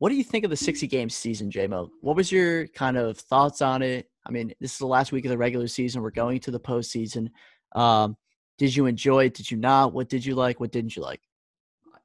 what 0.00 0.10
do 0.10 0.16
you 0.16 0.24
think 0.24 0.44
of 0.44 0.50
the 0.50 0.56
60 0.56 0.86
game 0.86 1.08
season, 1.10 1.50
JMO? 1.50 1.90
What 2.00 2.16
was 2.16 2.32
your 2.32 2.66
kind 2.68 2.96
of 2.96 3.18
thoughts 3.18 3.62
on 3.62 3.82
it? 3.82 4.10
I 4.26 4.30
mean, 4.30 4.52
this 4.60 4.72
is 4.72 4.78
the 4.78 4.86
last 4.86 5.12
week 5.12 5.24
of 5.24 5.30
the 5.30 5.38
regular 5.38 5.66
season. 5.66 6.02
We're 6.02 6.10
going 6.10 6.40
to 6.40 6.50
the 6.50 6.60
postseason. 6.60 7.28
Um, 7.72 8.16
did 8.58 8.74
you 8.74 8.86
enjoy 8.86 9.26
it? 9.26 9.34
Did 9.34 9.50
you 9.50 9.56
not? 9.58 9.92
What 9.92 10.08
did 10.08 10.24
you 10.24 10.34
like? 10.34 10.58
What 10.58 10.72
didn't 10.72 10.96
you 10.96 11.02
like? 11.02 11.20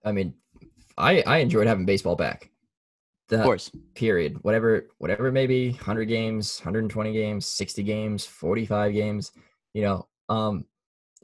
I 0.03 0.11
mean, 0.11 0.33
I 0.97 1.21
I 1.21 1.37
enjoyed 1.37 1.67
having 1.67 1.85
baseball 1.85 2.15
back. 2.15 2.51
The 3.27 3.39
Of 3.39 3.43
course. 3.43 3.71
period. 3.95 4.37
Whatever, 4.43 4.87
whatever. 4.99 5.31
Maybe 5.31 5.71
100 5.71 6.05
games, 6.05 6.59
120 6.59 7.11
games, 7.11 7.45
60 7.47 7.81
games, 7.81 8.25
45 8.25 8.93
games. 8.93 9.31
You 9.73 9.81
know, 9.81 10.07
um, 10.29 10.65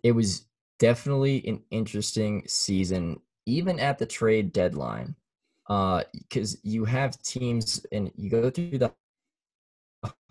it 0.04 0.12
was 0.12 0.48
definitely 0.80 1.46
an 1.48 1.62
interesting 1.70 2.44
season, 2.48 3.22
even 3.46 3.80
at 3.80 4.00
the 4.00 4.06
trade 4.08 4.52
deadline, 4.52 5.16
uh, 5.70 6.04
because 6.12 6.58
you 6.64 6.86
have 6.86 7.22
teams 7.22 7.86
and 7.92 8.12
you 8.16 8.32
go 8.32 8.50
through 8.50 8.80
the 8.80 8.92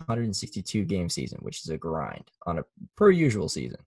162 0.05 0.83
game 0.83 1.07
season, 1.07 1.39
which 1.41 1.61
is 1.63 1.69
a 1.69 1.77
grind 1.77 2.29
on 2.45 2.59
a 2.59 2.65
per 2.97 3.11
usual 3.11 3.47
season. 3.47 3.79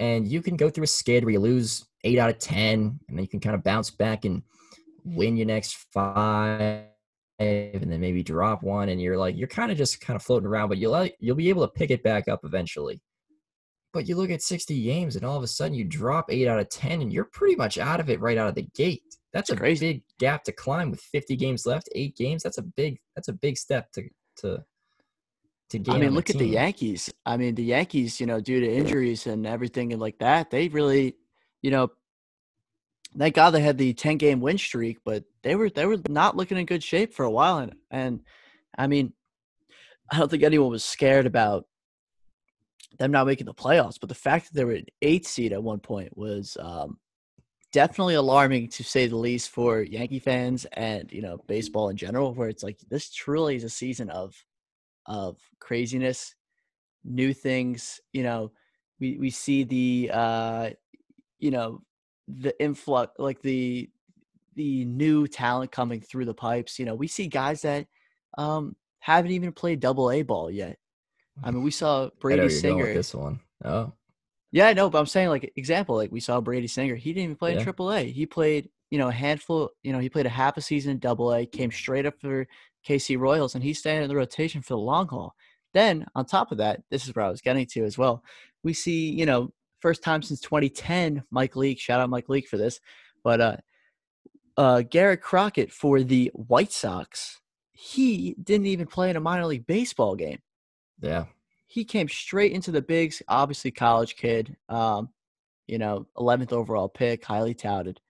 And 0.00 0.26
you 0.26 0.42
can 0.42 0.56
go 0.56 0.68
through 0.68 0.84
a 0.84 0.88
skid 0.88 1.24
where 1.24 1.32
you 1.32 1.40
lose 1.40 1.86
eight 2.04 2.18
out 2.18 2.30
of 2.30 2.38
10, 2.38 3.00
and 3.08 3.16
then 3.16 3.22
you 3.22 3.28
can 3.28 3.40
kind 3.40 3.54
of 3.54 3.62
bounce 3.62 3.90
back 3.90 4.24
and 4.24 4.42
win 5.14 5.36
your 5.36 5.46
next 5.46 5.86
five, 5.92 6.84
and 7.38 7.92
then 7.92 8.00
maybe 8.00 8.22
drop 8.22 8.62
one, 8.62 8.88
and 8.88 9.00
you're 9.00 9.16
like, 9.16 9.36
you're 9.36 9.48
kind 9.48 9.70
of 9.70 9.78
just 9.78 10.00
kind 10.00 10.16
of 10.16 10.22
floating 10.22 10.46
around, 10.46 10.68
but 10.68 10.78
you'll, 10.78 10.94
uh, 10.94 11.08
you'll 11.20 11.36
be 11.36 11.48
able 11.48 11.66
to 11.66 11.72
pick 11.72 11.90
it 11.90 12.02
back 12.02 12.28
up 12.28 12.40
eventually. 12.44 13.00
But 13.92 14.08
you 14.08 14.16
look 14.16 14.30
at 14.30 14.42
60 14.42 14.82
games, 14.82 15.16
and 15.16 15.24
all 15.24 15.36
of 15.36 15.42
a 15.42 15.46
sudden 15.46 15.74
you 15.74 15.84
drop 15.84 16.26
eight 16.30 16.46
out 16.46 16.60
of 16.60 16.68
10, 16.68 17.00
and 17.00 17.12
you're 17.12 17.28
pretty 17.32 17.56
much 17.56 17.78
out 17.78 18.00
of 18.00 18.10
it 18.10 18.20
right 18.20 18.36
out 18.36 18.48
of 18.48 18.54
the 18.54 18.68
gate. 18.74 19.02
That's 19.32 19.50
a 19.50 19.56
crazy. 19.56 19.92
big 19.92 20.02
gap 20.18 20.44
to 20.44 20.52
climb 20.52 20.90
with 20.90 21.00
50 21.00 21.36
games 21.36 21.66
left, 21.66 21.88
eight 21.94 22.16
games. 22.16 22.42
That's 22.42 22.58
a 22.58 22.62
big, 22.62 22.98
that's 23.14 23.28
a 23.28 23.32
big 23.32 23.56
step 23.56 23.90
to, 23.92 24.08
to, 24.38 24.64
to 25.70 25.78
gain. 25.78 25.94
I 25.94 25.98
mean, 25.98 26.10
look 26.10 26.30
at 26.30 26.38
the. 26.38 26.46
Yankees. 26.46 27.12
I 27.24 27.36
mean, 27.36 27.54
the 27.54 27.64
Yankees, 27.64 28.20
you 28.20 28.26
know, 28.26 28.40
due 28.40 28.60
to 28.60 28.70
injuries 28.70 29.26
and 29.26 29.46
everything 29.46 29.92
and 29.92 30.00
like 30.00 30.18
that, 30.18 30.50
they 30.50 30.68
really, 30.68 31.16
you 31.62 31.70
know, 31.70 31.90
thank 33.16 33.34
God 33.34 33.50
they 33.50 33.60
had 33.60 33.78
the 33.78 33.94
10 33.94 34.18
game 34.18 34.40
win 34.40 34.58
streak, 34.58 34.98
but 35.04 35.24
they 35.42 35.54
were 35.54 35.70
they 35.70 35.86
were 35.86 35.98
not 36.08 36.36
looking 36.36 36.58
in 36.58 36.66
good 36.66 36.82
shape 36.82 37.14
for 37.14 37.24
a 37.24 37.30
while. 37.30 37.58
And 37.58 37.74
and 37.90 38.20
I 38.76 38.86
mean, 38.86 39.12
I 40.10 40.18
don't 40.18 40.30
think 40.30 40.42
anyone 40.42 40.70
was 40.70 40.84
scared 40.84 41.26
about 41.26 41.66
them 42.98 43.12
not 43.12 43.26
making 43.26 43.46
the 43.46 43.54
playoffs, 43.54 43.98
but 44.00 44.08
the 44.08 44.14
fact 44.14 44.46
that 44.46 44.54
they 44.54 44.64
were 44.64 44.72
an 44.72 44.86
eight 45.02 45.26
seed 45.26 45.52
at 45.52 45.62
one 45.62 45.78
point 45.78 46.16
was 46.16 46.56
um, 46.60 46.98
definitely 47.72 48.14
alarming 48.14 48.68
to 48.70 48.82
say 48.82 49.06
the 49.06 49.16
least 49.16 49.50
for 49.50 49.82
Yankee 49.82 50.18
fans 50.18 50.66
and 50.72 51.10
you 51.12 51.22
know 51.22 51.38
baseball 51.46 51.88
in 51.88 51.96
general. 51.96 52.34
Where 52.34 52.48
it's 52.48 52.62
like 52.62 52.78
this 52.90 53.10
truly 53.12 53.56
is 53.56 53.64
a 53.64 53.70
season 53.70 54.10
of 54.10 54.34
of 55.06 55.38
craziness, 55.60 56.34
new 57.04 57.32
things. 57.32 58.00
You 58.12 58.22
know, 58.22 58.52
we 59.00 59.18
we 59.18 59.30
see 59.30 59.64
the 59.64 60.10
uh, 60.12 60.70
you 61.38 61.50
know 61.50 61.82
the 62.28 62.60
influx, 62.62 63.12
like 63.18 63.40
the 63.42 63.88
the 64.54 64.84
new 64.84 65.26
talent 65.26 65.70
coming 65.70 66.00
through 66.00 66.24
the 66.24 66.34
pipes. 66.34 66.78
You 66.78 66.84
know, 66.84 66.94
we 66.94 67.06
see 67.06 67.26
guys 67.28 67.62
that 67.62 67.86
um, 68.36 68.76
haven't 68.98 69.30
even 69.30 69.52
played 69.52 69.80
double 69.80 70.10
A 70.10 70.22
ball 70.22 70.50
yet. 70.50 70.78
I 71.42 71.50
mean, 71.50 71.62
we 71.62 71.70
saw 71.70 72.10
Brady 72.20 72.50
Singer. 72.50 72.92
this 72.92 73.14
one. 73.14 73.40
Oh, 73.64 73.92
Yeah, 74.50 74.72
no, 74.72 74.90
but 74.90 74.98
I'm 74.98 75.06
saying 75.06 75.28
like 75.28 75.52
example, 75.56 75.96
like 75.96 76.10
we 76.10 76.20
saw 76.20 76.40
Brady 76.40 76.66
Singer. 76.66 76.96
He 76.96 77.12
didn't 77.12 77.24
even 77.24 77.36
play 77.36 77.52
in 77.52 77.62
Triple 77.62 77.92
A. 77.92 78.10
He 78.10 78.26
played, 78.26 78.68
you 78.90 78.98
know, 78.98 79.08
a 79.08 79.12
handful. 79.12 79.70
You 79.82 79.92
know, 79.92 79.98
he 79.98 80.08
played 80.08 80.26
a 80.26 80.30
half 80.30 80.56
a 80.56 80.60
season 80.60 80.92
in 80.92 80.98
Double 80.98 81.32
A. 81.32 81.46
Came 81.46 81.70
straight 81.70 82.06
up 82.06 82.14
for 82.20 82.46
KC 82.86 83.18
Royals, 83.18 83.54
and 83.54 83.62
he's 83.62 83.78
staying 83.78 84.02
in 84.02 84.08
the 84.08 84.16
rotation 84.16 84.62
for 84.62 84.74
the 84.74 84.78
long 84.78 85.08
haul. 85.08 85.34
Then 85.74 86.06
on 86.14 86.24
top 86.24 86.50
of 86.50 86.58
that, 86.58 86.82
this 86.90 87.06
is 87.06 87.14
where 87.14 87.24
I 87.24 87.30
was 87.30 87.40
getting 87.40 87.66
to 87.66 87.84
as 87.84 87.98
well. 87.98 88.24
We 88.64 88.72
see, 88.72 89.10
you 89.10 89.26
know, 89.26 89.52
first 89.80 90.02
time 90.02 90.22
since 90.22 90.40
2010, 90.40 91.24
Mike 91.30 91.56
Leake. 91.56 91.80
Shout 91.80 92.00
out 92.00 92.10
Mike 92.10 92.28
Leake 92.28 92.48
for 92.48 92.56
this, 92.56 92.80
but 93.22 93.40
uh, 93.40 93.56
uh, 94.56 94.82
Garrett 94.82 95.22
Crockett 95.22 95.72
for 95.72 96.02
the 96.02 96.30
White 96.34 96.72
Sox. 96.72 97.40
He 97.72 98.34
didn't 98.42 98.66
even 98.66 98.86
play 98.86 99.08
in 99.08 99.16
a 99.16 99.20
minor 99.20 99.46
league 99.46 99.66
baseball 99.66 100.16
game 100.16 100.40
yeah. 101.00 101.24
he 101.66 101.84
came 101.84 102.08
straight 102.08 102.52
into 102.52 102.70
the 102.70 102.82
bigs. 102.82 103.22
Obviously, 103.28 103.70
college 103.70 104.16
kid. 104.16 104.56
Um, 104.68 105.10
you 105.66 105.78
know, 105.78 106.06
11th 106.16 106.52
overall 106.52 106.88
pick, 106.88 107.24
highly 107.24 107.54
touted. 107.54 108.00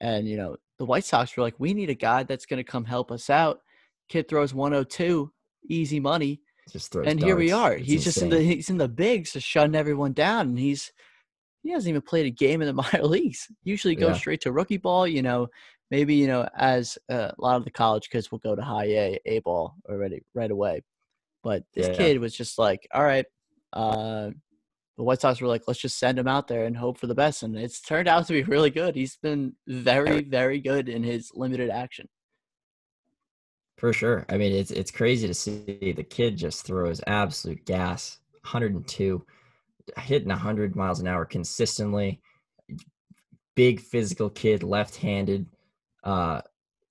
And 0.00 0.28
you 0.28 0.36
know, 0.36 0.56
the 0.78 0.84
White 0.84 1.04
Sox 1.04 1.36
were 1.36 1.42
like, 1.42 1.54
we 1.58 1.72
need 1.72 1.90
a 1.90 1.94
guy 1.94 2.24
that's 2.24 2.46
going 2.46 2.58
to 2.58 2.70
come 2.70 2.84
help 2.84 3.12
us 3.12 3.30
out. 3.30 3.60
Kid 4.08 4.28
throws 4.28 4.52
102, 4.52 5.32
easy 5.68 6.00
money, 6.00 6.40
Just 6.70 6.92
throws 6.92 7.06
and 7.06 7.22
here 7.22 7.36
we 7.36 7.52
are. 7.52 7.74
It's 7.74 7.86
he's 7.86 8.04
just 8.04 8.20
in 8.20 8.28
the 8.28 8.40
he's 8.42 8.68
in 8.68 8.78
the 8.78 8.88
bigs, 8.88 9.32
just 9.32 9.46
shutting 9.46 9.74
everyone 9.74 10.12
down, 10.12 10.48
and 10.48 10.58
he's 10.58 10.92
he 11.64 11.72
hasn't 11.72 11.88
even 11.88 12.02
played 12.02 12.26
a 12.26 12.30
game 12.30 12.62
in 12.62 12.68
the 12.68 12.72
minor 12.92 13.06
leagues. 13.06 13.48
Usually 13.64 13.96
goes 13.96 14.10
Yeah. 14.10 14.18
straight 14.18 14.42
to 14.42 14.52
rookie 14.52 14.76
ball. 14.76 15.08
You 15.08 15.22
know, 15.22 15.48
maybe 15.90 16.14
you 16.14 16.28
know 16.28 16.48
as 16.56 16.96
uh, 17.10 17.32
a 17.36 17.40
lot 17.40 17.56
of 17.56 17.64
the 17.64 17.70
college 17.70 18.10
kids 18.10 18.30
will 18.30 18.38
go 18.38 18.54
to 18.54 18.62
high 18.62 18.84
A 18.86 19.18
A 19.26 19.38
ball 19.40 19.74
already 19.88 20.22
right 20.34 20.50
away. 20.50 20.82
But 21.42 21.64
this 21.74 21.88
Yeah. 21.88 21.94
kid 21.94 22.20
was 22.20 22.36
just 22.36 22.58
like, 22.58 22.86
all 22.92 23.02
right. 23.02 23.26
Uh, 23.72 24.30
the 24.96 25.02
White 25.02 25.20
Sox 25.20 25.40
were 25.40 25.48
like, 25.48 25.62
let's 25.66 25.80
just 25.80 25.98
send 25.98 26.20
him 26.20 26.28
out 26.28 26.46
there 26.46 26.66
and 26.66 26.76
hope 26.76 26.98
for 26.98 27.08
the 27.08 27.16
best, 27.16 27.42
and 27.42 27.56
it's 27.58 27.80
turned 27.80 28.06
out 28.06 28.28
to 28.28 28.32
be 28.32 28.44
really 28.44 28.70
good. 28.70 28.94
He's 28.94 29.16
been 29.16 29.54
very, 29.66 30.22
very 30.22 30.60
good 30.60 30.88
in 30.88 31.02
his 31.02 31.32
limited 31.34 31.68
action. 31.68 32.08
For 33.76 33.92
sure. 33.92 34.24
I 34.28 34.36
mean, 34.36 34.52
it's 34.52 34.70
it's 34.70 34.92
crazy 34.92 35.26
to 35.26 35.34
see 35.34 35.92
the 35.96 36.04
kid 36.04 36.36
just 36.36 36.64
throws 36.64 37.00
absolute 37.08 37.64
gas. 37.64 38.18
102, 38.42 39.24
hitting 39.98 40.28
100 40.28 40.74
miles 40.76 41.00
an 41.00 41.06
hour 41.06 41.24
consistently. 41.24 42.20
Big 43.54 43.80
physical 43.80 44.30
kid, 44.30 44.62
left-handed. 44.62 45.46
Uh, 46.02 46.40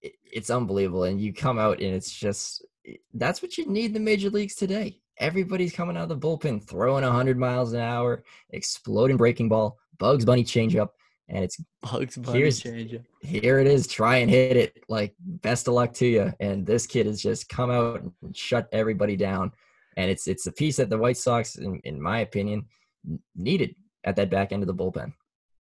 it- 0.02 0.16
it's 0.32 0.50
unbelievable. 0.50 1.04
And 1.04 1.20
you 1.20 1.34
come 1.34 1.60
out 1.60 1.80
and 1.82 1.94
it's 1.94 2.12
just 2.12 2.66
that's 3.14 3.42
what 3.42 3.58
you 3.58 3.66
need 3.66 3.86
in 3.88 3.94
the 3.94 4.00
major 4.00 4.30
leagues 4.30 4.56
today. 4.56 5.00
Everybody's 5.18 5.72
coming 5.74 5.96
out 5.96 6.10
of 6.12 6.22
the 6.22 6.28
bullpen, 6.28 6.62
throwing 6.68 7.04
100 7.04 7.38
miles 7.38 7.74
an 7.74 7.80
hour, 7.82 8.24
exploding 8.50 9.16
breaking 9.18 9.48
ball, 9.50 9.78
Bugs 10.00 10.26
Bunny 10.26 10.44
changeup, 10.44 10.90
and 11.30 11.44
it's 11.44 11.58
Bugs 11.82 12.18
Bunny 12.18 12.40
Here's- 12.40 12.60
change. 12.60 12.98
here 13.22 13.60
it 13.60 13.68
is. 13.68 13.88
Try 13.88 14.18
and 14.18 14.30
hit 14.30 14.58
it. 14.58 14.84
Like 14.90 15.16
best 15.20 15.68
of 15.68 15.74
luck 15.76 15.94
to 15.96 16.06
you. 16.08 16.34
And 16.40 16.66
this 16.66 16.88
kid 16.88 17.06
has 17.06 17.22
just 17.22 17.48
come 17.50 17.70
out 17.72 18.02
and 18.02 18.36
shut 18.36 18.68
everybody 18.72 19.16
down. 19.16 19.52
And 19.98 20.10
it's 20.10 20.28
it's 20.28 20.48
a 20.48 20.52
piece 20.52 20.78
that 20.78 20.90
the 20.90 20.98
White 20.98 21.18
Sox, 21.18 21.56
in, 21.58 21.80
in 21.84 22.02
my 22.02 22.20
opinion, 22.20 22.66
needed 23.36 23.76
at 24.04 24.16
that 24.16 24.30
back 24.30 24.52
end 24.52 24.64
of 24.64 24.68
the 24.68 24.74
bullpen. 24.74 25.14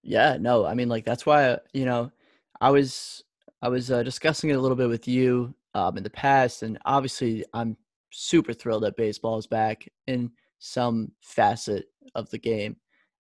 Yeah, 0.03 0.37
no, 0.39 0.65
I 0.65 0.73
mean, 0.73 0.89
like 0.89 1.05
that's 1.05 1.25
why 1.25 1.57
you 1.73 1.85
know, 1.85 2.11
I 2.59 2.69
was 2.71 3.23
I 3.61 3.69
was 3.69 3.91
uh, 3.91 4.03
discussing 4.03 4.49
it 4.49 4.57
a 4.57 4.59
little 4.59 4.77
bit 4.77 4.89
with 4.89 5.07
you 5.07 5.53
um, 5.73 5.97
in 5.97 6.03
the 6.03 6.09
past, 6.09 6.63
and 6.63 6.77
obviously 6.85 7.45
I'm 7.53 7.77
super 8.11 8.53
thrilled 8.53 8.83
that 8.83 8.97
baseball 8.97 9.37
is 9.37 9.47
back 9.47 9.87
in 10.07 10.31
some 10.59 11.11
facet 11.21 11.85
of 12.15 12.29
the 12.29 12.37
game, 12.37 12.75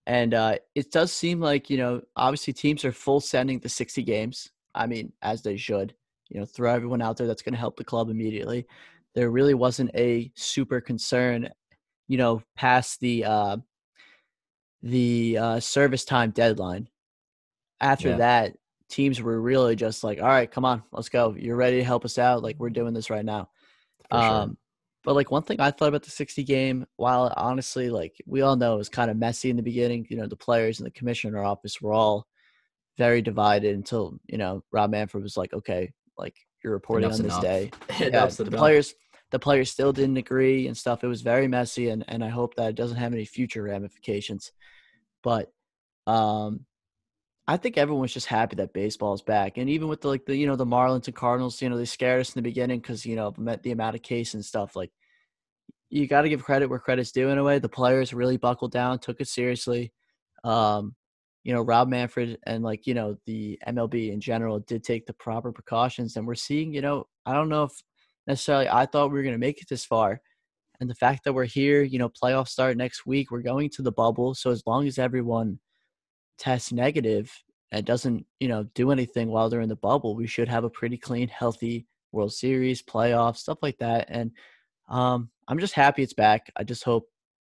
and 0.08 0.34
uh, 0.34 0.56
it 0.74 0.92
does 0.92 1.12
seem 1.12 1.40
like 1.40 1.70
you 1.70 1.78
know, 1.78 2.02
obviously 2.16 2.54
teams 2.54 2.84
are 2.84 2.92
full 2.92 3.20
sending 3.20 3.60
the 3.60 3.70
60 3.70 4.02
games. 4.04 4.52
I 4.74 4.88
mean, 4.88 5.14
as 5.22 5.42
they 5.42 5.58
should. 5.58 5.94
You 6.30 6.40
know, 6.40 6.46
throw 6.46 6.74
everyone 6.74 7.02
out 7.02 7.18
there 7.18 7.28
that's 7.28 7.42
going 7.42 7.54
to 7.54 7.60
help 7.60 7.76
the 7.76 7.84
club 7.84 8.10
immediately. 8.10 8.66
There 9.16 9.30
really 9.32 9.54
wasn't 9.54 9.92
a 9.96 10.32
super 10.36 10.80
concern, 10.80 11.50
you 12.08 12.18
know, 12.18 12.42
past 12.56 13.02
the. 13.02 13.26
Uh, 13.26 13.58
the 14.84 15.38
uh, 15.38 15.60
service 15.60 16.06
time 16.06 16.32
deadline. 16.32 16.90
After 17.80 18.10
Yeah. 18.10 18.18
that, 18.18 18.58
teams 18.90 19.22
were 19.22 19.40
really 19.42 19.76
just 19.76 20.04
like, 20.04 20.20
"All 20.20 20.28
right, 20.28 20.50
come 20.52 20.66
on, 20.66 20.84
let's 20.92 21.10
go. 21.10 21.36
You're 21.38 21.56
ready 21.56 21.78
to 21.78 21.84
help 21.84 22.06
us 22.06 22.18
out. 22.18 22.44
Like 22.44 22.58
we're 22.60 22.70
doing 22.70 22.94
this 22.94 23.10
right 23.10 23.26
now." 23.26 23.50
For 24.10 24.22
sure. 24.22 24.36
Um, 24.36 24.58
But 25.04 25.16
like 25.16 25.32
one 25.32 25.42
thing 25.42 25.60
I 25.60 25.72
thought 25.72 25.88
about 25.90 26.04
the 26.04 26.12
60 26.12 26.44
game, 26.44 26.86
while 26.98 27.34
honestly, 27.36 27.90
like 27.90 28.14
we 28.28 28.42
all 28.42 28.56
know 28.56 28.76
it 28.76 28.78
was 28.78 28.90
kind 28.90 29.10
of 29.10 29.18
messy 29.18 29.50
in 29.50 29.56
the 29.56 29.64
beginning, 29.64 30.06
you 30.10 30.18
know, 30.18 30.28
the 30.28 30.36
players 30.36 30.80
and 30.80 30.86
the 30.86 30.92
commissioner 30.92 31.44
office 31.44 31.82
were 31.82 31.92
all 31.94 32.28
very 33.00 33.20
divided 33.22 33.74
until, 33.76 34.20
you 34.28 34.38
know, 34.38 34.64
Rob 34.72 34.92
Manfred 34.92 35.24
was 35.24 35.38
like, 35.38 35.54
okay, 35.54 35.92
like 36.20 36.36
you're 36.64 36.74
reporting 36.74 37.06
Enough's 37.06 37.20
on 37.20 37.26
this 37.26 37.34
enough. 37.34 37.42
day. 37.44 37.72
Yeah, 38.12 38.26
the 38.28 38.46
players 38.52 38.94
the 39.32 39.40
players 39.40 39.72
still 39.72 39.94
didn't 39.94 40.18
agree 40.18 40.68
and 40.68 40.78
stuff. 40.78 41.04
It 41.04 41.08
was 41.08 41.22
very 41.22 41.48
messy 41.48 41.90
and, 41.90 42.06
and 42.08 42.24
I 42.24 42.30
hope 42.30 42.56
that 42.56 42.70
it 42.70 42.76
doesn't 42.76 42.98
have 42.98 43.14
any 43.14 43.26
future 43.26 43.64
ramifications. 43.64 44.52
But 45.24 45.52
um 46.08 46.66
I 47.48 47.58
think 47.58 47.78
everyone's 47.78 48.14
just 48.14 48.28
happy 48.28 48.56
that 48.58 48.72
baseball 48.72 49.14
is 49.14 49.22
back, 49.22 49.58
and 49.58 49.70
even 49.70 49.88
with 49.88 50.02
the 50.02 50.08
like 50.08 50.26
the 50.26 50.36
you 50.36 50.48
know 50.48 50.56
the 50.56 50.66
Marlins 50.66 51.08
and 51.08 51.16
Cardinals, 51.16 51.62
you 51.62 51.70
know 51.70 51.78
they 51.78 51.86
scared 51.86 52.22
us 52.22 52.30
in 52.30 52.40
the 52.40 52.48
beginning 52.48 52.80
because 52.80 53.06
you 53.06 53.16
know 53.16 53.34
the 53.64 53.72
amount 53.72 53.96
of 53.96 54.04
case 54.04 54.36
and 54.36 54.46
stuff. 54.46 54.76
Like 54.76 54.92
you 55.90 56.08
got 56.08 56.22
to 56.22 56.30
give 56.30 56.44
credit 56.44 56.70
where 56.70 56.80
credit's 56.80 57.12
due 57.12 57.30
in 57.30 57.38
a 57.38 57.44
way. 57.44 57.60
The 57.60 57.68
players 57.68 58.14
really 58.14 58.38
buckled 58.38 58.72
down, 58.72 59.00
took 59.00 59.20
it 59.20 59.28
seriously. 59.28 59.92
Um, 60.44 60.96
you 61.44 61.54
know 61.54 61.62
Rob 61.62 61.90
Manfred 61.90 62.38
and 62.46 62.64
like 62.64 62.88
you 62.88 62.94
know 62.94 63.18
the 63.26 63.60
MLB 63.68 64.12
in 64.14 64.22
general 64.22 64.60
did 64.60 64.84
take 64.84 65.06
the 65.06 65.14
proper 65.14 65.52
precautions, 65.52 66.16
and 66.16 66.28
we're 66.28 66.36
seeing 66.36 66.74
you 66.74 66.82
know 66.82 67.08
I 67.26 67.34
don't 67.34 67.50
know 67.50 67.64
if 67.64 67.74
necessarily 68.28 68.68
I 68.70 68.86
thought 68.86 69.12
we 69.12 69.18
were 69.18 69.24
going 69.24 69.36
to 69.36 69.40
make 69.40 69.62
it 69.62 69.70
this 69.70 69.86
far, 69.86 70.22
and 70.80 70.90
the 70.90 70.96
fact 70.96 71.24
that 71.24 71.34
we're 71.34 71.46
here, 71.46 71.84
you 71.84 72.00
know, 72.00 72.10
playoffs 72.10 72.50
start 72.50 72.78
next 72.78 73.06
week. 73.06 73.32
We're 73.32 73.42
going 73.42 73.70
to 73.72 73.82
the 73.82 73.92
bubble, 73.92 74.34
so 74.36 74.52
as 74.52 74.64
long 74.66 74.88
as 74.88 74.98
everyone 74.98 75.60
tests 76.38 76.72
negative 76.72 77.32
and 77.72 77.86
doesn't, 77.86 78.26
you 78.40 78.48
know, 78.48 78.64
do 78.76 78.92
anything 78.92 79.30
while 79.30 79.50
they're 79.50 79.62
in 79.62 79.70
the 79.70 79.76
bubble, 79.76 80.16
we 80.16 80.28
should 80.28 80.48
have 80.48 80.64
a 80.64 80.70
pretty 80.70 80.98
clean, 80.98 81.28
healthy 81.28 81.88
World 82.12 82.34
Series, 82.34 82.82
playoffs, 82.82 83.38
stuff 83.38 83.60
like 83.62 83.78
that. 83.78 84.08
And 84.10 84.32
um, 84.90 85.30
I'm 85.48 85.60
just 85.60 85.74
happy 85.74 86.04
it's 86.04 86.14
back. 86.14 86.52
I 86.58 86.64
just 86.64 86.84
hope, 86.84 87.08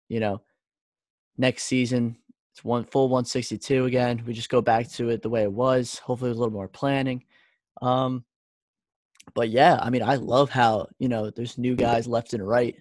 you 0.08 0.20
know, 0.20 0.42
next 1.38 1.64
season 1.64 2.16
it's 2.52 2.62
one 2.62 2.84
full 2.84 3.08
162 3.08 3.86
again. 3.86 4.22
We 4.26 4.34
just 4.34 4.50
go 4.50 4.60
back 4.60 4.88
to 4.92 5.08
it 5.08 5.22
the 5.22 5.30
way 5.30 5.42
it 5.42 5.52
was. 5.52 5.98
Hopefully, 5.98 6.30
a 6.30 6.34
little 6.34 6.52
more 6.52 6.68
planning. 6.68 7.24
Um, 7.80 8.24
but 9.34 9.50
yeah, 9.50 9.78
I 9.80 9.90
mean, 9.90 10.02
I 10.02 10.16
love 10.16 10.50
how 10.50 10.88
you 10.98 11.08
know 11.08 11.30
there's 11.30 11.58
new 11.58 11.74
guys 11.74 12.06
left 12.06 12.34
and 12.34 12.46
right 12.46 12.76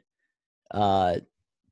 uh, 0.72 1.18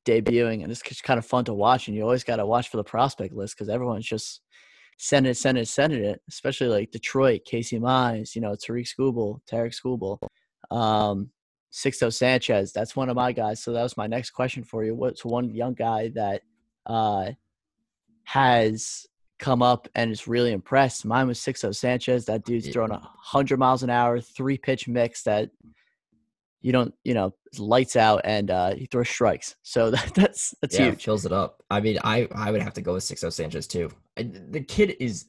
debuting, 0.04 0.62
and 0.62 0.70
it's 0.70 0.82
just 0.82 1.02
kind 1.02 1.18
of 1.18 1.26
fun 1.26 1.44
to 1.46 1.54
watch. 1.54 1.88
And 1.88 1.96
you 1.96 2.02
always 2.02 2.24
got 2.24 2.36
to 2.36 2.46
watch 2.46 2.68
for 2.68 2.76
the 2.76 2.84
prospect 2.84 3.34
list 3.34 3.56
because 3.56 3.68
everyone's 3.68 4.06
just 4.06 4.40
sending 4.98 5.30
it, 5.30 5.36
sending 5.36 5.62
it, 5.62 5.66
sending 5.66 6.04
it. 6.04 6.20
Especially 6.28 6.68
like 6.68 6.90
Detroit, 6.90 7.42
Casey 7.44 7.78
Mize, 7.78 8.34
you 8.34 8.40
know, 8.40 8.54
Tarik 8.54 8.86
Skubal, 8.86 9.40
Tarek 9.50 9.74
Skubal, 9.74 10.18
um, 10.74 11.30
Sixto 11.72 12.12
Sanchez. 12.12 12.72
That's 12.72 12.96
one 12.96 13.08
of 13.08 13.16
my 13.16 13.32
guys. 13.32 13.62
So 13.62 13.72
that 13.72 13.82
was 13.82 13.96
my 13.96 14.06
next 14.06 14.30
question 14.30 14.64
for 14.64 14.84
you. 14.84 14.94
What's 14.94 15.24
one 15.24 15.54
young 15.54 15.74
guy 15.74 16.08
that 16.14 16.42
uh, 16.86 17.32
has 18.24 19.06
come 19.40 19.62
up 19.62 19.88
and 19.94 20.12
is 20.12 20.28
really 20.28 20.52
impressed? 20.52 21.04
Mine 21.04 21.26
was 21.26 21.40
Sixto 21.40 21.74
Sanchez. 21.74 22.26
That 22.26 22.44
dude's 22.44 22.68
throwing 22.68 22.92
a 22.92 23.00
hundred 23.16 23.58
miles 23.58 23.82
an 23.82 23.90
hour, 23.90 24.20
three 24.20 24.58
pitch 24.58 24.86
mix 24.86 25.24
that 25.24 25.50
you 26.62 26.72
don't, 26.72 26.94
you 27.04 27.14
know, 27.14 27.34
lights 27.58 27.96
out 27.96 28.20
and 28.24 28.50
uh, 28.50 28.74
he 28.74 28.86
throws 28.86 29.08
strikes. 29.08 29.56
So 29.62 29.90
that, 29.90 30.12
that's 30.14 30.54
that's 30.60 30.78
yeah, 30.78 30.86
huge. 30.86 30.98
Chills 31.00 31.26
it 31.26 31.32
up. 31.32 31.62
I 31.70 31.80
mean, 31.80 31.98
I 32.04 32.28
I 32.34 32.50
would 32.52 32.62
have 32.62 32.74
to 32.74 32.82
go 32.82 32.94
with 32.94 33.04
Sixto 33.04 33.32
Sanchez 33.32 33.66
too. 33.66 33.90
I, 34.16 34.22
the 34.22 34.60
kid 34.60 34.96
is 35.00 35.26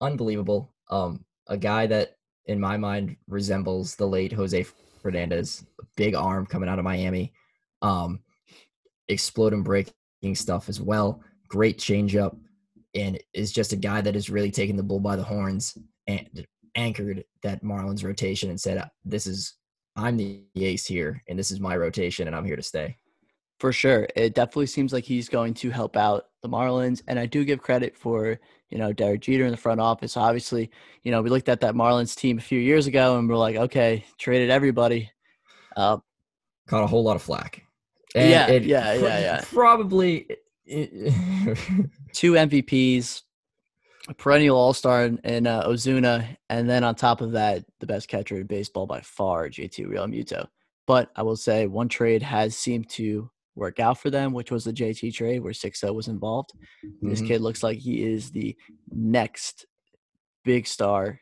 unbelievable. 0.00 0.72
Um, 0.90 1.24
a 1.48 1.56
guy 1.56 1.86
that 1.86 2.16
in 2.46 2.60
my 2.60 2.76
mind 2.76 3.16
resembles 3.28 3.96
the 3.96 4.06
late 4.06 4.32
Jose 4.32 4.66
Fernandez. 5.00 5.64
Big 5.96 6.14
arm 6.14 6.46
coming 6.46 6.68
out 6.68 6.78
of 6.78 6.84
Miami. 6.84 7.32
Um, 7.80 8.20
exploding 9.08 9.62
breaking 9.62 10.34
stuff 10.34 10.68
as 10.68 10.80
well. 10.80 11.22
Great 11.48 11.78
changeup, 11.78 12.36
and 12.94 13.18
is 13.32 13.52
just 13.52 13.72
a 13.72 13.76
guy 13.76 14.00
that 14.00 14.14
has 14.14 14.30
really 14.30 14.50
taken 14.50 14.76
the 14.76 14.82
bull 14.82 15.00
by 15.00 15.16
the 15.16 15.22
horns 15.22 15.76
and 16.06 16.46
anchored 16.74 17.24
that 17.42 17.62
Marlins 17.62 18.04
rotation 18.04 18.50
and 18.50 18.60
said, 18.60 18.88
"This 19.04 19.26
is 19.26 19.54
I'm 19.96 20.16
the 20.16 20.42
ace 20.56 20.86
here, 20.86 21.22
and 21.28 21.38
this 21.38 21.50
is 21.50 21.60
my 21.60 21.76
rotation, 21.76 22.26
and 22.26 22.36
I'm 22.36 22.44
here 22.44 22.56
to 22.56 22.62
stay." 22.62 22.96
For 23.62 23.72
sure. 23.72 24.08
It 24.16 24.34
definitely 24.34 24.66
seems 24.66 24.92
like 24.92 25.04
he's 25.04 25.28
going 25.28 25.54
to 25.54 25.70
help 25.70 25.96
out 25.96 26.24
the 26.42 26.48
Marlins. 26.48 27.00
And 27.06 27.16
I 27.16 27.26
do 27.26 27.44
give 27.44 27.62
credit 27.62 27.96
for, 27.96 28.40
you 28.70 28.78
know, 28.78 28.92
Derek 28.92 29.20
Jeter 29.20 29.44
in 29.44 29.52
the 29.52 29.56
front 29.56 29.80
office. 29.80 30.16
Obviously, 30.16 30.68
you 31.04 31.12
know, 31.12 31.22
we 31.22 31.30
looked 31.30 31.48
at 31.48 31.60
that 31.60 31.76
Marlins 31.76 32.16
team 32.16 32.38
a 32.38 32.40
few 32.40 32.58
years 32.58 32.88
ago 32.88 33.16
and 33.16 33.28
we're 33.28 33.36
like, 33.36 33.54
okay, 33.54 34.04
traded 34.18 34.50
everybody. 34.50 35.12
Uh, 35.76 35.98
caught 36.66 36.82
a 36.82 36.88
whole 36.88 37.04
lot 37.04 37.14
of 37.14 37.22
flack. 37.22 37.62
Yeah, 38.16 38.48
it 38.48 38.64
yeah, 38.64 38.94
yeah, 38.94 39.18
yeah. 39.20 39.44
Probably. 39.52 40.26
two 42.12 42.32
MVPs, 42.32 43.22
a 44.08 44.14
perennial 44.14 44.56
All 44.56 44.72
Star 44.72 45.04
in, 45.04 45.18
in 45.24 45.46
uh, 45.46 45.66
Ozuna, 45.66 46.36
and 46.48 46.68
then 46.68 46.84
on 46.84 46.94
top 46.94 47.20
of 47.20 47.32
that, 47.32 47.64
the 47.80 47.86
best 47.86 48.08
catcher 48.08 48.36
in 48.36 48.46
baseball 48.46 48.86
by 48.86 49.00
far, 49.00 49.48
JT 49.48 49.86
Realmuto. 49.86 50.46
But 50.86 51.10
I 51.16 51.22
will 51.22 51.36
say 51.36 51.66
one 51.66 51.88
trade 51.88 52.22
has 52.22 52.56
seemed 52.56 52.88
to 52.90 53.30
work 53.54 53.80
out 53.80 53.98
for 53.98 54.10
them, 54.10 54.32
which 54.32 54.50
was 54.50 54.64
the 54.64 54.72
JT 54.72 55.14
trade 55.14 55.40
where 55.40 55.52
Sixto 55.52 55.94
was 55.94 56.08
involved. 56.08 56.52
This 57.02 57.20
Mhm. 57.20 57.26
kid 57.26 57.40
looks 57.42 57.62
like 57.62 57.78
he 57.78 58.02
is 58.02 58.30
the 58.30 58.56
next 58.90 59.66
big 60.44 60.66
star, 60.66 61.20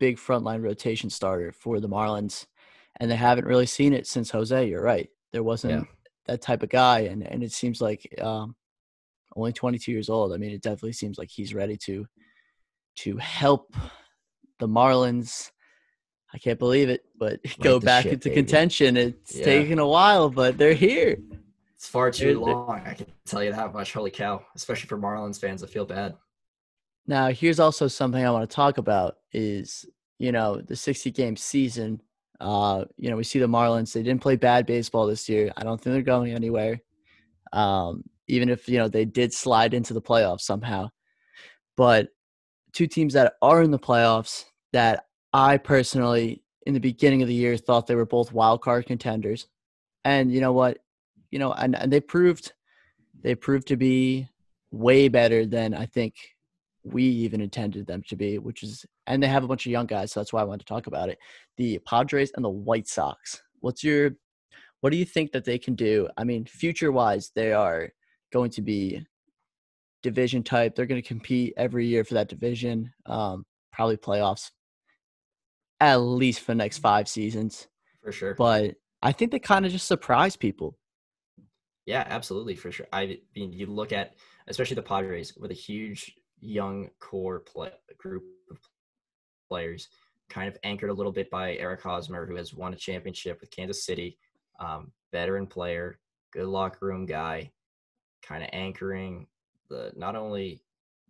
big 0.00 0.16
frontline 0.18 0.62
rotation 0.62 1.10
starter 1.10 1.52
for 1.52 1.80
the 1.80 1.88
Marlins. 1.88 2.46
And 3.00 3.10
they 3.10 3.16
haven't 3.16 3.46
really 3.46 3.66
seen 3.66 3.92
it 3.92 4.06
since 4.06 4.30
Jose. 4.30 4.68
You're 4.68 4.82
right. 4.82 5.08
There 5.32 5.42
wasn't 5.42 5.72
Yeah. 5.72 5.84
That 6.26 6.40
type 6.42 6.62
of 6.62 6.68
guy. 6.70 7.00
And, 7.00 7.22
and 7.26 7.42
it 7.42 7.52
seems 7.52 7.80
like 7.80 8.12
um, 8.20 8.54
only 9.36 9.52
22 9.52 9.92
years 9.92 10.08
old. 10.08 10.32
I 10.32 10.36
mean, 10.36 10.52
it 10.52 10.62
definitely 10.62 10.92
seems 10.92 11.18
like 11.18 11.30
he's 11.30 11.54
ready 11.54 11.76
to 11.78 12.06
to 12.96 13.16
help 13.16 13.74
the 14.60 14.68
Marlins. 14.68 15.50
I 16.32 16.38
can't 16.38 16.58
believe 16.58 16.88
it, 16.88 17.04
but 17.18 17.40
go 17.60 17.78
back 17.80 18.04
ship, 18.04 18.12
into 18.14 18.28
baby. 18.28 18.36
contention. 18.42 18.96
It's 18.96 19.34
Yeah. 19.36 19.44
taken 19.44 19.78
a 19.78 19.86
while, 19.86 20.30
but 20.30 20.56
they're 20.58 20.74
here. 20.74 21.18
It's 21.74 21.88
far 21.88 22.10
They're- 22.10 22.32
too 22.34 22.44
they're- 22.44 22.54
long. 22.54 22.80
I 22.86 22.94
can 22.94 23.06
tell 23.26 23.42
you 23.42 23.52
that 23.52 23.72
much. 23.72 23.92
Holy 23.92 24.10
cow! 24.10 24.44
Especially 24.54 24.88
for 24.88 24.96
Marlins 24.98 25.40
fans, 25.40 25.62
I 25.62 25.66
feel 25.66 25.84
bad. 25.84 26.16
Now, 27.06 27.28
here's 27.28 27.60
also 27.60 27.86
something 27.88 28.24
I 28.24 28.30
want 28.30 28.48
to 28.48 28.54
talk 28.54 28.78
about 28.78 29.16
is, 29.32 29.84
you 30.18 30.32
know, 30.32 30.60
the 30.62 30.74
60 30.76 31.10
game 31.10 31.36
season. 31.36 32.00
Uh, 32.40 32.84
you 32.96 33.10
know, 33.10 33.16
we 33.16 33.24
see 33.24 33.38
the 33.38 33.46
Marlins, 33.46 33.92
they 33.92 34.02
didn't 34.02 34.22
play 34.22 34.36
bad 34.36 34.66
baseball 34.66 35.06
this 35.06 35.28
year. 35.28 35.52
I 35.56 35.62
don't 35.62 35.80
think 35.80 35.94
they're 35.94 36.02
going 36.02 36.32
anywhere. 36.32 36.80
Um, 37.52 38.04
even 38.26 38.48
if, 38.48 38.68
you 38.68 38.78
know, 38.78 38.88
they 38.88 39.04
did 39.04 39.32
slide 39.32 39.74
into 39.74 39.94
the 39.94 40.02
playoffs 40.02 40.40
somehow. 40.40 40.90
But 41.76 42.08
two 42.72 42.86
teams 42.86 43.14
that 43.14 43.34
are 43.40 43.62
in 43.62 43.70
the 43.70 43.78
playoffs 43.78 44.44
that 44.72 45.04
I 45.32 45.56
personally, 45.56 46.42
in 46.66 46.74
the 46.74 46.80
beginning 46.80 47.22
of 47.22 47.28
the 47.28 47.34
year, 47.34 47.56
thought 47.56 47.86
they 47.86 47.94
were 47.94 48.06
both 48.06 48.32
wild 48.32 48.62
card 48.62 48.86
contenders. 48.86 49.46
And 50.04 50.32
you 50.32 50.40
know 50.40 50.52
what? 50.52 50.78
You 51.30 51.38
know, 51.38 51.52
and, 51.52 51.76
and 51.76 51.92
they 51.92 52.00
proved 52.00 52.52
they 53.22 53.34
proved 53.34 53.68
to 53.68 53.76
be 53.76 54.28
way 54.70 55.08
better 55.08 55.46
than 55.46 55.74
I 55.74 55.86
think 55.86 56.14
we 56.84 57.02
even 57.02 57.40
intended 57.40 57.86
them 57.86 58.02
to 58.08 58.16
be, 58.16 58.38
which 58.38 58.62
is, 58.62 58.84
and 59.06 59.22
they 59.22 59.26
have 59.26 59.44
a 59.44 59.48
bunch 59.48 59.66
of 59.66 59.72
young 59.72 59.86
guys, 59.86 60.12
so 60.12 60.20
that's 60.20 60.32
why 60.32 60.40
I 60.40 60.44
wanted 60.44 60.60
to 60.60 60.72
talk 60.72 60.86
about 60.86 61.08
it. 61.08 61.18
The 61.56 61.78
Padres 61.86 62.32
and 62.36 62.44
the 62.44 62.50
White 62.50 62.86
Sox. 62.86 63.42
What's 63.60 63.82
your, 63.82 64.12
what 64.80 64.90
do 64.90 64.98
you 64.98 65.06
think 65.06 65.32
that 65.32 65.44
they 65.44 65.58
can 65.58 65.74
do? 65.74 66.08
I 66.16 66.24
mean, 66.24 66.44
future 66.44 66.92
wise, 66.92 67.32
they 67.34 67.52
are 67.52 67.90
going 68.32 68.50
to 68.50 68.62
be 68.62 69.06
division 70.02 70.42
type. 70.42 70.74
They're 70.74 70.86
going 70.86 71.00
to 71.02 71.08
compete 71.08 71.54
every 71.56 71.86
year 71.86 72.04
for 72.04 72.14
that 72.14 72.28
division, 72.28 72.92
um, 73.06 73.46
probably 73.72 73.96
playoffs, 73.96 74.50
at 75.80 75.96
least 75.96 76.40
for 76.40 76.52
the 76.52 76.56
next 76.56 76.78
five 76.78 77.08
seasons. 77.08 77.66
For 78.02 78.12
sure. 78.12 78.34
But 78.34 78.74
I 79.00 79.12
think 79.12 79.32
they 79.32 79.38
kind 79.38 79.64
of 79.64 79.72
just 79.72 79.88
surprise 79.88 80.36
people. 80.36 80.76
Yeah, 81.86 82.04
absolutely, 82.06 82.54
for 82.54 82.70
sure. 82.70 82.86
I 82.92 83.18
mean, 83.34 83.52
you 83.52 83.66
look 83.66 83.92
at 83.92 84.14
especially 84.46 84.76
the 84.76 84.82
Padres 84.82 85.34
with 85.36 85.50
a 85.50 85.54
huge 85.54 86.14
young 86.44 86.90
core 87.00 87.40
play, 87.40 87.70
group 87.98 88.24
of 88.50 88.58
players, 89.48 89.88
kind 90.28 90.48
of 90.48 90.56
anchored 90.64 90.90
a 90.90 90.94
little 90.94 91.12
bit 91.12 91.30
by 91.30 91.54
Eric 91.56 91.82
Hosmer, 91.82 92.26
who 92.26 92.36
has 92.36 92.54
won 92.54 92.74
a 92.74 92.76
championship 92.76 93.40
with 93.40 93.50
Kansas 93.50 93.84
City, 93.84 94.18
um, 94.60 94.92
veteran 95.12 95.46
player, 95.46 95.98
good 96.32 96.46
locker 96.46 96.86
room 96.86 97.06
guy, 97.06 97.50
kind 98.22 98.42
of 98.42 98.50
anchoring 98.52 99.26
the 99.68 99.92
not 99.96 100.16
only 100.16 100.60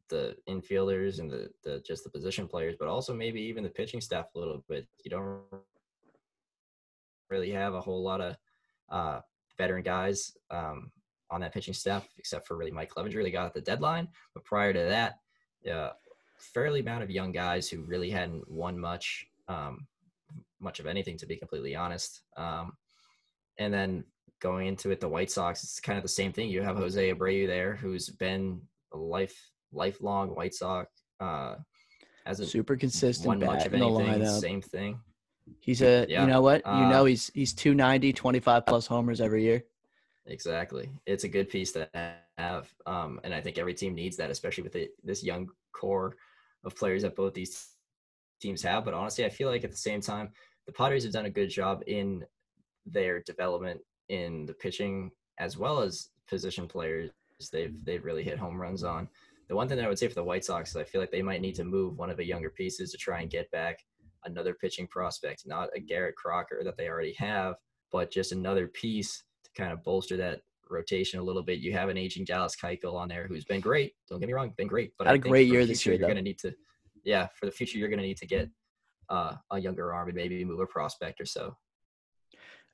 the 0.09 0.37
infielders 0.49 1.19
and 1.19 1.31
the, 1.31 1.51
the 1.63 1.81
just 1.81 2.05
the 2.05 2.11
position 2.11 2.47
players, 2.47 2.77
but 2.79 2.89
also 2.89 3.15
maybe 3.15 3.41
even 3.41 3.65
the 3.65 3.71
pitching 3.71 4.01
staff 4.01 4.27
a 4.35 4.39
little 4.39 4.65
bit. 4.69 4.87
You 5.05 5.11
don't 5.11 5.41
really 7.31 7.51
have 7.51 7.75
a 7.75 7.81
whole 7.81 8.03
lot 8.03 8.21
of 8.21 8.37
uh, 8.91 9.21
veteran 9.57 9.83
guys 9.83 10.37
um, 10.51 10.91
on 11.31 11.41
that 11.41 11.53
pitching 11.53 11.75
staff, 11.75 12.07
except 12.19 12.47
for 12.47 12.57
really 12.57 12.71
Mike 12.71 12.93
Clevinger. 12.95 13.23
They 13.23 13.31
got 13.31 13.47
at 13.47 13.55
the 13.55 13.61
deadline, 13.61 14.09
but 14.35 14.45
prior 14.45 14.73
to 14.73 14.81
that, 14.81 15.19
yeah, 15.65 15.91
fairly 16.39 16.81
amount 16.81 17.03
of 17.03 17.11
young 17.11 17.33
guys 17.33 17.69
who 17.69 17.83
really 17.83 18.11
hadn't 18.11 18.49
won 18.51 18.79
much, 18.79 19.27
um, 19.49 19.87
much 20.61 20.81
of 20.81 20.87
anything, 20.87 21.17
to 21.19 21.27
be 21.27 21.37
completely 21.37 21.75
honest. 21.75 22.23
Um, 22.37 22.73
and 23.59 23.73
then 23.73 24.05
going 24.41 24.67
into 24.67 24.91
it, 24.91 25.01
the 25.01 25.09
White 25.09 25.31
Sox, 25.31 25.63
it's 25.63 25.81
kind 25.81 25.97
of 25.97 26.03
the 26.03 26.09
same 26.09 26.33
thing. 26.33 26.49
You 26.49 26.63
have 26.63 26.77
Jose 26.77 27.13
Abreu 27.13 27.47
there, 27.47 27.77
who's 27.77 28.09
been 28.11 28.61
a 28.93 28.97
life 28.97 29.37
lifelong 29.73 30.35
White 30.35 30.55
Sox. 30.55 30.91
Uh, 31.21 31.57
hasn't 32.27 32.49
Super 32.49 32.77
consistent 32.77 33.27
won 33.27 33.39
much 33.41 33.67
of 33.67 33.75
anything. 33.75 34.27
Same 34.27 34.63
thing. 34.63 35.01
He's 35.61 35.83
a 35.83 36.07
Yeah, 36.09 36.23
you 36.23 36.27
know 36.27 36.41
what? 36.41 36.63
you 36.65 36.73
uh, 36.73 36.89
know 36.91 37.05
he's 37.05 37.31
he's 37.35 37.53
290, 37.53 38.13
25 38.13 38.67
plus 38.67 38.87
homers 38.87 39.21
every 39.21 39.43
year. 39.43 39.65
Exactly. 40.27 40.89
It's 41.07 41.25
a 41.25 41.29
good 41.29 41.51
piece 41.51 41.73
to 41.73 41.89
have. 42.39 42.73
Um, 42.87 43.21
and 43.25 43.35
I 43.35 43.41
think 43.41 43.59
every 43.59 43.75
team 43.75 43.95
needs 43.95 44.17
that, 44.17 44.31
especially 44.31 44.65
with 44.65 44.77
it, 44.77 44.91
this 45.03 45.23
young 45.23 45.49
core 45.73 46.17
of 46.65 46.77
players 46.77 47.03
that 47.03 47.17
both 47.17 47.35
these 47.35 47.69
teams 48.41 48.63
have. 48.63 48.85
But 48.85 48.95
honestly, 48.95 49.25
I 49.25 49.29
feel 49.29 49.49
like 49.49 49.65
at 49.65 49.71
the 49.71 49.77
same 49.77 50.01
time, 50.01 50.31
the 50.67 50.73
Padres 50.73 51.05
have 51.05 51.13
done 51.13 51.27
a 51.27 51.31
good 51.31 51.51
job 51.51 51.83
in 51.87 52.25
their 52.87 53.23
development 53.23 53.81
in 54.09 54.47
the 54.47 54.55
pitching 54.55 55.11
as 55.39 55.57
well 55.57 55.81
as 55.81 56.11
position 56.29 56.67
players. 56.69 57.11
They've 57.53 57.75
they've 57.85 58.05
really 58.05 58.23
hit 58.23 58.39
home 58.39 58.61
runs 58.61 58.85
on. 58.85 59.09
The 59.49 59.57
one 59.57 59.69
thing 59.69 59.77
that 59.77 59.85
I 59.85 59.89
would 59.89 59.99
say 59.99 60.09
for 60.09 60.15
the 60.15 60.25
White 60.25 60.45
Sox 60.45 60.71
is 60.71 60.77
I 60.77 60.85
feel 60.85 61.01
like 61.01 61.11
they 61.11 61.23
might 61.23 61.43
need 61.43 61.55
to 61.57 61.65
move 61.65 61.99
one 61.99 62.11
of 62.11 62.17
the 62.17 62.25
younger 62.25 62.51
pieces 62.51 62.91
to 62.93 62.99
try 62.99 63.21
and 63.21 63.31
get 63.31 63.51
back 63.51 63.79
another 64.25 64.55
pitching 64.55 64.87
prospect, 64.87 65.43
not 65.47 65.69
a 65.75 65.81
Garrett 65.81 66.17
Crocker 66.17 66.63
that 66.65 66.77
they 66.79 66.89
already 66.89 67.15
have, 67.19 67.57
but 67.93 68.11
just 68.11 68.33
another 68.33 68.67
piece 68.67 69.23
to 69.45 69.51
kind 69.57 69.73
of 69.73 69.83
bolster 69.83 70.17
that 70.17 70.41
rotation 70.75 71.21
a 71.21 71.23
little 71.23 71.43
bit. 71.43 71.59
You 71.61 71.73
have 71.73 71.89
an 71.89 71.97
aging 71.97 72.25
Dallas 72.25 72.57
Keuchel 72.57 72.95
on 72.95 73.09
there 73.09 73.27
who's 73.27 73.45
been 73.45 73.61
great. 73.61 73.95
Don't 74.09 74.21
get 74.21 74.27
me 74.27 74.33
wrong, 74.33 74.53
been 74.57 74.67
great. 74.69 74.93
But 74.99 75.07
Had 75.07 75.13
I 75.13 75.17
a 75.17 75.19
think 75.21 75.31
great 75.33 75.49
year 75.49 75.65
this 75.67 75.87
year, 75.87 75.95
You're 75.95 76.07
going 76.07 76.17
to 76.17 76.23
need 76.23 76.39
to, 76.41 76.53
yeah, 77.05 77.29
for 77.39 77.47
the 77.47 77.53
future, 77.53 77.79
you're 77.79 77.89
going 77.89 78.01
to 78.01 78.07
need 78.07 78.19
to 78.19 78.27
get 78.27 78.51
uh, 79.09 79.35
a 79.51 79.59
younger 79.59 79.93
arm 79.95 80.09
and 80.09 80.17
maybe 80.17 80.45
move 80.45 80.61
a 80.61 80.67
prospect 80.67 81.21
or 81.21 81.27
so. 81.27 81.57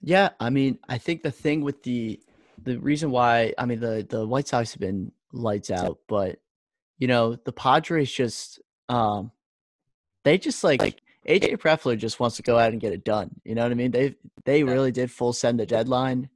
Yeah, 0.02 0.30
I 0.40 0.50
mean, 0.50 0.78
I 0.88 0.98
think 0.98 1.22
the 1.22 1.30
thing 1.30 1.60
with 1.60 1.82
the 1.82 2.20
the 2.62 2.78
reason 2.78 3.10
why 3.10 3.54
I 3.58 3.66
mean 3.66 3.80
the 3.80 4.06
the 4.08 4.26
White 4.26 4.48
Sox 4.48 4.72
have 4.72 4.80
been 4.80 5.12
lights 5.32 5.70
out, 5.70 5.98
but 6.08 6.38
you 6.98 7.06
know 7.06 7.36
the 7.36 7.52
Padres 7.52 8.10
just 8.10 8.60
um 8.88 9.30
they 10.24 10.38
just 10.38 10.64
like 10.64 11.02
AJ 11.28 11.58
Preller 11.58 11.98
just 11.98 12.18
wants 12.18 12.36
to 12.36 12.42
go 12.42 12.58
out 12.58 12.72
and 12.72 12.80
get 12.80 12.92
it 12.92 13.04
done. 13.04 13.30
You 13.44 13.54
know 13.54 13.62
what 13.62 13.72
I 13.72 13.74
mean? 13.74 13.90
They 13.90 14.14
they 14.44 14.62
Yeah. 14.62 14.70
really 14.72 14.92
did 14.92 15.10
full 15.10 15.32
send 15.32 15.60
the 15.60 15.66
deadline. 15.66 16.30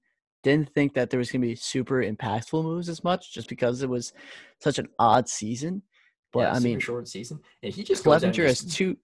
Didn't 0.45 0.73
think 0.75 0.95
that 0.95 1.11
there 1.11 1.19
was 1.19 1.33
gonna 1.33 1.43
be 1.43 1.57
super 1.57 2.03
impactful 2.03 2.63
moves 2.63 2.89
as 2.89 3.03
much, 3.03 3.33
just 3.33 3.49
because 3.49 3.83
it 3.83 3.89
was 3.89 4.13
such 4.61 4.79
an 4.79 4.89
odd 4.99 5.29
season. 5.29 5.83
But 6.33 6.41
yeah, 6.41 6.53
I 6.53 6.59
mean, 6.61 6.79
short 6.79 7.09
season, 7.09 7.41
and 7.63 7.73
he 7.73 7.83
just 7.83 8.05
Clevinger 8.05 8.45
has 8.45 8.65
two. 8.65 8.97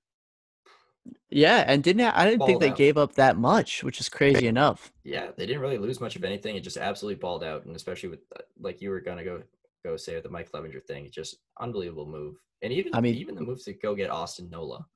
Yeah, 1.30 1.64
and 1.66 1.82
didn't 1.82 2.02
I 2.02 2.28
didn't 2.28 2.44
think 2.46 2.60
they 2.60 2.70
out. 2.70 2.76
gave 2.76 2.98
up 2.98 3.14
that 3.14 3.36
much, 3.38 3.82
which 3.82 4.00
is 4.00 4.08
crazy 4.08 4.46
enough. 4.46 4.92
yeah, 5.02 5.28
they 5.36 5.46
didn't 5.46 5.62
really 5.62 5.78
lose 5.78 6.00
much 6.00 6.14
of 6.16 6.24
anything. 6.24 6.56
It 6.56 6.60
just 6.60 6.76
absolutely 6.76 7.18
balled 7.20 7.42
out, 7.42 7.64
and 7.64 7.74
especially 7.74 8.10
with 8.10 8.20
uh, 8.36 8.42
like 8.58 8.80
you 8.82 8.90
were 8.90 9.00
gonna 9.00 9.24
go 9.24 9.42
go 9.84 9.96
say 9.96 10.14
with 10.14 10.24
the 10.24 10.30
Mike 10.30 10.50
Clevinger 10.52 10.84
thing, 10.84 11.06
it's 11.06 11.14
just 11.14 11.36
unbelievable 11.58 12.06
move. 12.06 12.36
And 12.62 12.72
even 12.72 12.94
I 12.94 13.00
mean- 13.00 13.14
even 13.14 13.34
the 13.34 13.40
moves 13.40 13.64
to 13.64 13.72
go 13.72 13.94
get 13.94 14.10
Austin 14.10 14.50
Nola, 14.50 14.86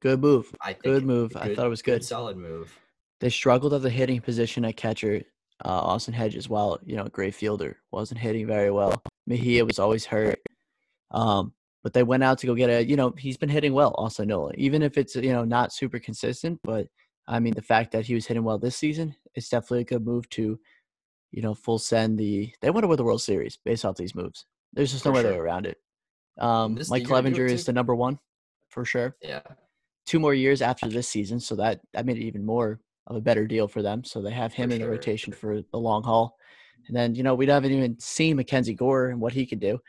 Good 0.00 0.20
move. 0.20 0.52
I 0.60 0.72
think 0.72 0.84
Good 0.84 1.04
move. 1.04 1.36
I 1.36 1.54
thought 1.54 1.66
it 1.66 1.70
was 1.70 1.82
good. 1.82 2.04
solid 2.04 2.36
move. 2.36 2.76
They 3.20 3.30
struggled 3.30 3.74
at 3.74 3.82
the 3.82 3.90
hitting 3.90 4.20
position 4.20 4.64
at 4.64 4.76
catcher. 4.76 5.22
Uh, 5.64 5.68
Austin 5.70 6.14
Hedges, 6.14 6.48
while 6.48 6.78
you 6.84 6.96
know, 6.96 7.04
great 7.04 7.34
fielder, 7.34 7.78
wasn't 7.90 8.20
hitting 8.20 8.46
very 8.46 8.70
well. 8.70 9.02
Mejia 9.26 9.64
was 9.64 9.78
always 9.78 10.04
hurt. 10.04 10.40
Um, 11.10 11.52
but 11.82 11.92
they 11.92 12.02
went 12.02 12.22
out 12.22 12.38
to 12.38 12.46
go 12.46 12.54
get 12.54 12.70
a. 12.70 12.84
You 12.84 12.96
know, 12.96 13.14
he's 13.16 13.36
been 13.36 13.48
hitting 13.48 13.72
well, 13.72 13.94
Austin 13.98 14.28
Nola, 14.28 14.52
even 14.56 14.82
if 14.82 14.98
it's 14.98 15.16
you 15.16 15.32
know 15.32 15.44
not 15.44 15.72
super 15.72 15.98
consistent. 15.98 16.60
But 16.62 16.86
I 17.26 17.40
mean, 17.40 17.54
the 17.54 17.62
fact 17.62 17.92
that 17.92 18.06
he 18.06 18.14
was 18.14 18.26
hitting 18.26 18.44
well 18.44 18.58
this 18.58 18.76
season, 18.76 19.14
it's 19.34 19.48
definitely 19.48 19.80
a 19.80 19.84
good 19.84 20.04
move 20.04 20.28
to, 20.30 20.58
you 21.30 21.42
know, 21.42 21.54
full 21.54 21.78
send 21.78 22.18
the. 22.18 22.52
They 22.60 22.70
want 22.70 22.84
to 22.84 22.88
win 22.88 22.96
the 22.96 23.04
World 23.04 23.22
Series 23.22 23.58
based 23.64 23.84
off 23.84 23.96
these 23.96 24.14
moves. 24.14 24.46
There's 24.72 24.92
just 24.92 25.04
no 25.04 25.12
way 25.12 25.24
around 25.24 25.66
it. 25.66 25.78
Um, 26.38 26.74
This 26.74 26.90
Mike 26.90 27.04
Clevinger 27.04 27.48
is 27.48 27.64
the 27.64 27.72
number 27.72 27.94
one, 27.94 28.18
for 28.68 28.84
sure. 28.84 29.16
Yeah, 29.22 29.40
two 30.06 30.20
more 30.20 30.34
years 30.34 30.62
after 30.62 30.88
this 30.88 31.08
season, 31.08 31.40
so 31.40 31.56
that 31.56 31.80
that 31.94 32.06
made 32.06 32.18
it 32.18 32.24
even 32.24 32.44
more 32.44 32.80
of 33.08 33.16
a 33.16 33.20
better 33.20 33.46
deal 33.46 33.66
for 33.66 33.82
them. 33.82 34.04
So 34.04 34.22
they 34.22 34.30
have 34.30 34.52
him 34.52 34.70
For 34.70 34.76
in 34.76 34.82
the 34.82 34.88
rotation 34.88 35.32
for 35.32 35.60
the 35.60 35.78
long 35.78 36.02
haul. 36.04 36.36
And 36.86 36.96
then 36.96 37.14
you 37.14 37.22
know 37.22 37.34
we 37.34 37.46
haven't 37.46 37.72
even 37.72 37.98
seen 37.98 38.36
Mackenzie 38.36 38.74
Gore 38.74 39.08
and 39.08 39.20
what 39.20 39.32
he 39.32 39.44
could 39.44 39.60
do. 39.60 39.80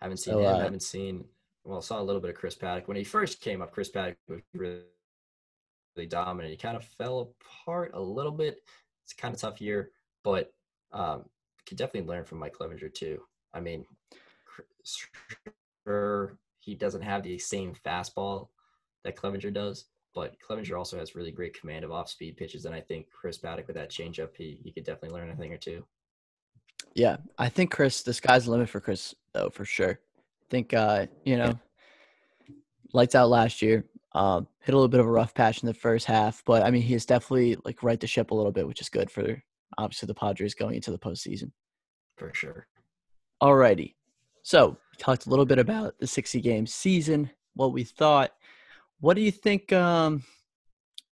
I 0.00 0.06
haven't 0.06 0.16
seen 0.18 0.34
So, 0.34 0.40
him. 0.40 0.46
uh, 0.46 0.58
haven't 0.60 0.82
seen. 0.82 1.24
Well, 1.64 1.82
saw 1.82 2.00
a 2.00 2.02
little 2.02 2.22
bit 2.22 2.30
of 2.30 2.36
Chris 2.36 2.56
Paddack 2.56 2.88
when 2.88 2.96
he 2.96 3.04
first 3.04 3.40
came 3.42 3.60
up. 3.60 3.70
Chris 3.70 3.90
Paddack 3.90 4.16
was 4.28 4.40
really, 4.54 4.80
really 5.94 6.08
dominant. 6.08 6.50
He 6.50 6.56
kind 6.56 6.76
of 6.76 6.84
fell 6.84 7.34
apart 7.42 7.90
a 7.92 8.00
little 8.00 8.32
bit. 8.32 8.60
It's 9.04 9.12
kind 9.12 9.34
of 9.34 9.40
tough 9.40 9.60
year, 9.60 9.90
but 10.24 10.50
um, 10.92 11.24
could 11.66 11.76
definitely 11.76 12.08
learn 12.08 12.24
from 12.24 12.38
Mike 12.38 12.54
Clevinger 12.54 12.92
too. 12.92 13.20
I 13.52 13.60
mean, 13.60 13.84
sure 15.84 16.38
he 16.60 16.74
doesn't 16.74 17.02
have 17.02 17.22
the 17.22 17.38
same 17.38 17.74
fastball 17.84 18.48
that 19.04 19.16
Clevinger 19.16 19.52
does, 19.52 19.86
but 20.14 20.34
Clevinger 20.40 20.76
also 20.78 20.98
has 20.98 21.14
really 21.14 21.30
great 21.30 21.58
command 21.58 21.84
of 21.84 21.92
off-speed 21.92 22.36
pitches, 22.36 22.64
and 22.64 22.74
I 22.74 22.80
think 22.80 23.06
Chris 23.10 23.38
Paddack 23.38 23.66
with 23.66 23.76
that 23.76 23.90
changeup, 23.90 24.36
he 24.36 24.60
he 24.62 24.72
could 24.72 24.84
definitely 24.84 25.18
learn 25.18 25.30
a 25.30 25.36
thing 25.36 25.52
or 25.52 25.58
two. 25.58 25.84
Yeah, 26.94 27.18
I 27.38 27.48
think 27.48 27.70
Chris, 27.70 28.02
the 28.02 28.14
sky's 28.14 28.46
the 28.46 28.50
limit 28.50 28.68
for 28.68 28.80
Chris 28.80 29.14
though 29.32 29.50
for 29.50 29.64
sure. 29.64 30.00
I 30.18 30.46
think 30.50 30.74
uh, 30.74 31.06
you 31.24 31.36
know, 31.36 31.58
lights 32.92 33.14
out 33.14 33.30
last 33.30 33.62
year. 33.62 33.84
Um, 34.12 34.48
hit 34.58 34.74
a 34.74 34.76
little 34.76 34.88
bit 34.88 34.98
of 34.98 35.06
a 35.06 35.10
rough 35.10 35.34
patch 35.34 35.62
in 35.62 35.66
the 35.66 35.74
first 35.74 36.06
half, 36.06 36.42
but 36.44 36.64
I 36.64 36.70
mean 36.70 36.82
he 36.82 36.94
is 36.94 37.06
definitely 37.06 37.56
like 37.64 37.82
right 37.82 38.00
the 38.00 38.08
ship 38.08 38.32
a 38.32 38.34
little 38.34 38.50
bit, 38.50 38.66
which 38.66 38.80
is 38.80 38.88
good 38.88 39.10
for 39.10 39.40
obviously 39.78 40.06
the 40.06 40.14
Padres 40.14 40.54
going 40.54 40.74
into 40.74 40.90
the 40.90 40.98
postseason. 40.98 41.52
For 42.16 42.32
sure. 42.34 42.66
Alrighty. 43.42 43.94
So 44.42 44.70
we 44.70 44.96
talked 44.98 45.26
a 45.26 45.30
little 45.30 45.46
bit 45.46 45.58
about 45.58 45.98
the 45.98 46.06
60 46.06 46.40
game 46.40 46.66
season, 46.66 47.30
what 47.54 47.72
we 47.72 47.84
thought. 47.84 48.32
What 49.00 49.14
do 49.14 49.22
you 49.22 49.30
think? 49.30 49.72
Um, 49.72 50.22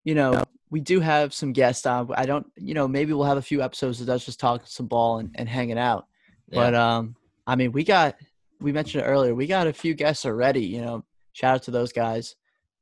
you 0.04 0.14
know, 0.14 0.42
we 0.70 0.80
do 0.80 1.00
have 1.00 1.34
some 1.34 1.52
guests 1.52 1.86
on. 1.86 2.10
I 2.14 2.26
don't, 2.26 2.46
you 2.56 2.74
know, 2.74 2.86
maybe 2.86 3.12
we'll 3.12 3.24
have 3.24 3.38
a 3.38 3.42
few 3.42 3.62
episodes 3.62 4.00
of 4.00 4.08
us 4.08 4.24
just 4.24 4.40
talking 4.40 4.66
some 4.66 4.86
ball 4.86 5.18
and, 5.18 5.30
and 5.34 5.48
hanging 5.48 5.78
out. 5.78 6.06
But 6.50 6.74
um, 6.74 7.16
I 7.46 7.56
mean, 7.56 7.72
we 7.72 7.84
got 7.84 8.16
we 8.60 8.72
mentioned 8.72 9.04
it 9.04 9.06
earlier. 9.06 9.34
We 9.34 9.46
got 9.46 9.66
a 9.66 9.72
few 9.72 9.94
guests 9.94 10.24
already. 10.24 10.64
You 10.64 10.80
know, 10.80 11.04
shout 11.32 11.56
out 11.56 11.62
to 11.64 11.70
those 11.70 11.92
guys. 11.92 12.36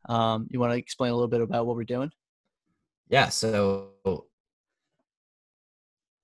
Um, 0.08 0.46
you 0.50 0.60
want 0.60 0.72
to 0.72 0.78
explain 0.78 1.10
a 1.10 1.14
little 1.14 1.28
bit 1.28 1.40
about 1.40 1.66
what 1.66 1.76
we're 1.76 1.84
doing? 1.84 2.12
yeah 3.08 3.28
so 3.28 3.90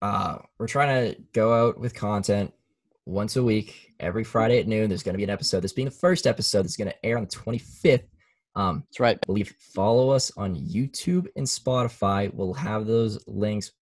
uh 0.00 0.38
we're 0.58 0.66
trying 0.66 1.12
to 1.12 1.20
go 1.32 1.52
out 1.52 1.78
with 1.78 1.94
content 1.94 2.52
once 3.06 3.36
a 3.36 3.42
week 3.42 3.92
every 4.00 4.24
friday 4.24 4.58
at 4.58 4.66
noon 4.66 4.88
there's 4.88 5.02
going 5.02 5.14
to 5.14 5.18
be 5.18 5.24
an 5.24 5.30
episode 5.30 5.60
this 5.60 5.72
being 5.72 5.86
the 5.86 5.90
first 5.90 6.26
episode 6.26 6.62
that's 6.62 6.76
going 6.76 6.90
to 6.90 7.06
air 7.06 7.16
on 7.16 7.24
the 7.24 7.30
25th 7.30 8.04
um 8.54 8.84
That's 8.88 9.00
right. 9.00 9.18
I 9.22 9.26
believe 9.26 9.54
follow 9.74 10.10
us 10.10 10.30
on 10.36 10.54
youtube 10.54 11.26
and 11.36 11.46
spotify. 11.46 12.32
We'll 12.32 12.54
have 12.54 12.86
those 12.86 13.22
links 13.26 13.72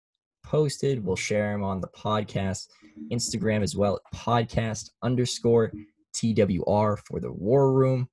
posted. 0.44 1.04
We'll 1.04 1.16
share 1.16 1.52
them 1.52 1.62
on 1.62 1.80
the 1.80 1.88
podcast 1.88 2.68
instagram 3.12 3.62
as 3.62 3.76
well 3.76 3.98
podcast 4.14 4.90
underscore 5.02 5.72
twr 6.14 6.98
for 7.06 7.20
the 7.20 7.32
war 7.32 7.72
room. 7.72 8.08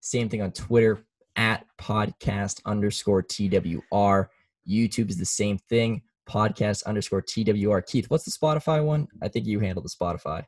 Same 0.00 0.28
thing 0.28 0.42
on 0.42 0.52
twitter 0.52 1.04
at 1.36 1.66
podcast 1.80 2.60
underscore 2.64 3.22
twr 3.22 4.26
youtube 4.68 5.10
is 5.10 5.18
the 5.18 5.24
same 5.24 5.58
thing 5.68 6.02
podcast 6.28 6.84
underscore 6.86 7.22
twr 7.22 7.86
keith 7.86 8.10
what's 8.10 8.24
the 8.24 8.30
spotify 8.30 8.84
one? 8.84 9.06
I 9.22 9.28
think 9.28 9.46
you 9.46 9.60
handle 9.60 9.82
the 9.82 9.88
spotify. 9.88 10.44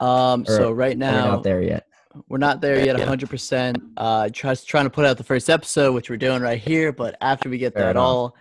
Um, 0.00 0.42
Or 0.42 0.56
so 0.56 0.72
right 0.72 0.96
now 0.96 1.26
not 1.28 1.42
there 1.42 1.62
yet 1.62 1.86
We're 2.28 2.38
not 2.38 2.60
there 2.60 2.84
yet, 2.84 2.96
100%. 2.96 3.92
Uh, 3.96 4.28
try, 4.32 4.54
trying 4.54 4.84
to 4.84 4.90
put 4.90 5.04
out 5.04 5.18
the 5.18 5.24
first 5.24 5.50
episode, 5.50 5.92
which 5.92 6.10
we're 6.10 6.16
doing 6.16 6.42
right 6.42 6.58
here. 6.58 6.92
But 6.92 7.16
after 7.20 7.48
we 7.48 7.58
get 7.58 7.74
Fair 7.74 7.84
that 7.84 7.90
enough. 7.92 8.02
all 8.02 8.36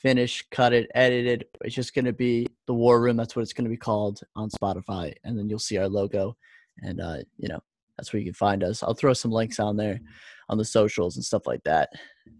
finished, 0.00 0.50
cut 0.50 0.72
it, 0.72 0.90
edited, 0.94 1.46
it's 1.62 1.74
just 1.74 1.94
going 1.94 2.04
to 2.04 2.12
be 2.12 2.48
the 2.66 2.74
War 2.74 3.00
Room. 3.00 3.16
That's 3.16 3.36
what 3.36 3.42
it's 3.42 3.52
going 3.52 3.64
to 3.64 3.70
be 3.70 3.76
called 3.76 4.20
on 4.34 4.50
Spotify. 4.50 5.14
And 5.24 5.38
then 5.38 5.48
you'll 5.48 5.58
see 5.58 5.78
our 5.78 5.88
logo. 5.88 6.36
And, 6.82 7.00
uh, 7.00 7.18
you 7.38 7.48
know, 7.48 7.60
that's 7.96 8.12
where 8.12 8.20
you 8.20 8.26
can 8.26 8.34
find 8.34 8.64
us. 8.64 8.82
I'll 8.82 8.94
throw 8.94 9.12
some 9.12 9.30
links 9.30 9.60
on 9.60 9.76
there 9.76 10.00
on 10.48 10.58
the 10.58 10.64
socials 10.64 11.16
and 11.16 11.24
stuff 11.24 11.46
like 11.46 11.62
that. 11.64 11.90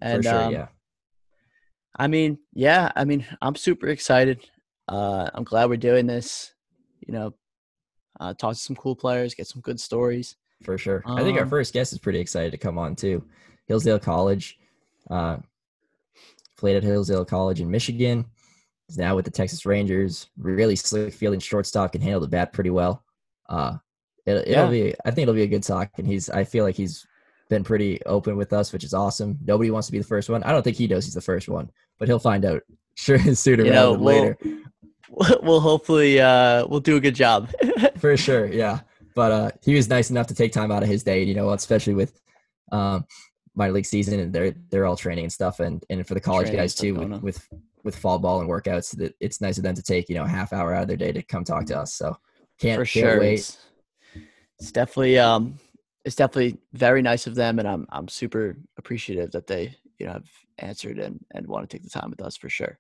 And, 0.01 0.23
for 0.25 0.31
sure 0.31 0.43
um, 0.43 0.53
yeah 0.53 0.67
I 1.97 2.07
mean, 2.07 2.39
yeah, 2.55 2.91
I 2.97 3.05
mean, 3.05 3.27
I'm 3.41 3.55
super 3.55 3.89
excited. 3.89 4.49
Uh, 4.89 5.29
I'm 5.35 5.45
glad 5.45 5.69
we're 5.69 5.77
doing 5.77 6.07
this. 6.07 6.53
You 7.07 7.13
know, 7.13 7.35
uh, 8.19 8.35
talk 8.35 8.55
to 8.55 8.59
some 8.59 8.77
cool 8.77 8.97
players, 8.97 9.35
get 9.35 9.47
some 9.47 9.61
good 9.61 9.79
stories. 9.79 10.37
For 10.63 10.79
sure. 10.79 11.03
I 11.07 11.23
think 11.23 11.37
our 11.37 11.45
Um, 11.45 11.51
first 11.51 11.73
guest 11.73 11.93
is 11.93 11.99
pretty 11.99 12.19
excited 12.21 12.51
to 12.53 12.59
come 12.59 12.79
on 12.79 12.95
too. 12.97 13.25
Hillsdale 13.67 13.99
College, 13.99 14.59
uh, 15.11 15.39
played 16.57 16.77
at 16.77 16.83
Hillsdale 16.83 17.25
College 17.25 17.61
in 17.61 17.71
Michigan. 17.71 18.25
Is 18.89 18.99
now 18.99 19.15
with 19.17 19.25
the 19.25 19.31
Texas 19.31 19.65
Rangers. 19.65 20.27
Really 20.37 20.77
slick 20.77 21.13
fielding 21.15 21.41
shortstop, 21.41 21.93
can 21.93 22.01
handle 22.01 22.21
the 22.21 22.27
bat 22.29 22.53
pretty 22.53 22.71
well. 22.71 23.05
Uh, 23.49 23.77
it, 24.27 24.49
it'll 24.49 24.65
Yeah. 24.65 24.71
be. 24.71 24.95
I 25.05 25.11
think 25.11 25.23
it'll 25.23 25.35
be 25.35 25.43
a 25.43 25.47
good 25.47 25.63
talk, 25.63 25.91
and 25.99 26.07
he's. 26.07 26.29
I 26.31 26.45
feel 26.45 26.65
like 26.65 26.75
he's 26.75 27.07
been 27.49 27.65
pretty 27.65 28.03
open 28.07 28.37
with 28.37 28.53
us, 28.53 28.73
which 28.73 28.85
is 28.85 28.95
awesome. 28.95 29.39
Nobody 29.45 29.71
wants 29.71 29.87
to 29.89 29.93
be 29.93 29.99
the 29.99 30.05
first 30.05 30.29
one. 30.29 30.43
I 30.43 30.53
don't 30.53 30.63
think 30.63 30.77
he 30.77 30.87
knows 30.89 31.05
he's 31.05 31.15
the 31.15 31.21
first 31.21 31.49
one, 31.49 31.71
but 31.99 32.09
he'll 32.09 32.19
find 32.19 32.45
out 32.45 32.63
Sure, 32.95 33.19
sooner 33.35 33.65
You 33.65 33.71
rather 33.71 33.93
than 33.93 34.01
we'll- 34.01 34.15
later. 34.23 34.39
we'll 35.43 35.61
hopefully 35.61 36.21
uh, 36.21 36.67
we'll 36.67 36.81
do 36.81 36.97
a 36.97 37.01
good 37.01 37.15
job. 37.15 37.51
For 37.99 38.17
sure, 38.17 38.47
yeah. 38.47 38.81
But 39.15 39.33
uh, 39.33 39.51
he 39.63 39.75
was 39.75 39.89
nice 39.89 40.11
enough 40.11 40.27
to 40.29 40.35
take 40.35 40.53
time 40.53 40.71
out 40.71 40.83
of 40.83 40.89
his 40.89 41.03
day, 41.03 41.23
you 41.23 41.35
know, 41.35 41.51
especially 41.51 41.95
with 41.95 42.21
um, 42.71 43.07
minor 43.55 43.73
league 43.73 43.87
season 43.87 44.19
and 44.19 44.33
they're 44.33 44.55
they're 44.71 44.87
all 44.87 44.97
training 44.97 45.25
and 45.25 45.33
stuff, 45.33 45.61
and 45.61 45.85
and 45.91 46.07
for 46.07 46.15
the 46.15 46.21
college 46.21 46.47
Training 46.47 46.61
guys 46.61 46.75
too 46.75 46.95
with, 46.95 47.23
with 47.23 47.49
with 47.85 47.97
fall 47.97 48.19
ball 48.19 48.41
and 48.41 48.49
workouts. 48.49 48.97
That 48.97 49.15
it's 49.21 49.41
nice 49.41 49.59
of 49.59 49.65
them 49.65 49.75
to 49.75 49.83
take 49.83 50.09
you 50.09 50.15
know 50.15 50.25
a 50.25 50.29
half 50.29 50.53
hour 50.53 50.75
out 50.75 50.83
of 50.83 50.89
their 50.89 50.97
day 50.97 51.13
to 51.13 51.23
come 51.23 51.45
talk 51.45 51.67
to 51.67 51.79
us. 51.79 51.95
So 51.95 52.17
can't 52.59 52.79
for 52.79 52.85
can't 52.85 52.87
sure. 52.87 53.21
wait. 53.21 53.35
It's, 53.35 53.59
it's 54.59 54.73
definitely 54.73 55.19
um 55.19 55.59
it's 56.05 56.17
definitely 56.17 56.59
very 56.73 57.03
nice 57.03 57.27
of 57.27 57.35
them 57.35 57.59
and 57.59 57.69
I'm 57.69 57.87
I'm 57.91 58.09
super 58.09 58.57
appreciative 58.79 59.33
that 59.33 59.47
they, 59.47 59.77
you 59.99 60.07
know, 60.07 60.13
have 60.13 60.29
answered 60.59 60.99
and, 60.99 61.25
and 61.33 61.47
want 61.47 61.69
to 61.69 61.77
take 61.77 61.83
the 61.83 61.91
time 61.91 62.11
with 62.11 62.23
us 62.23 62.37
for 62.37 62.49
sure. 62.49 62.79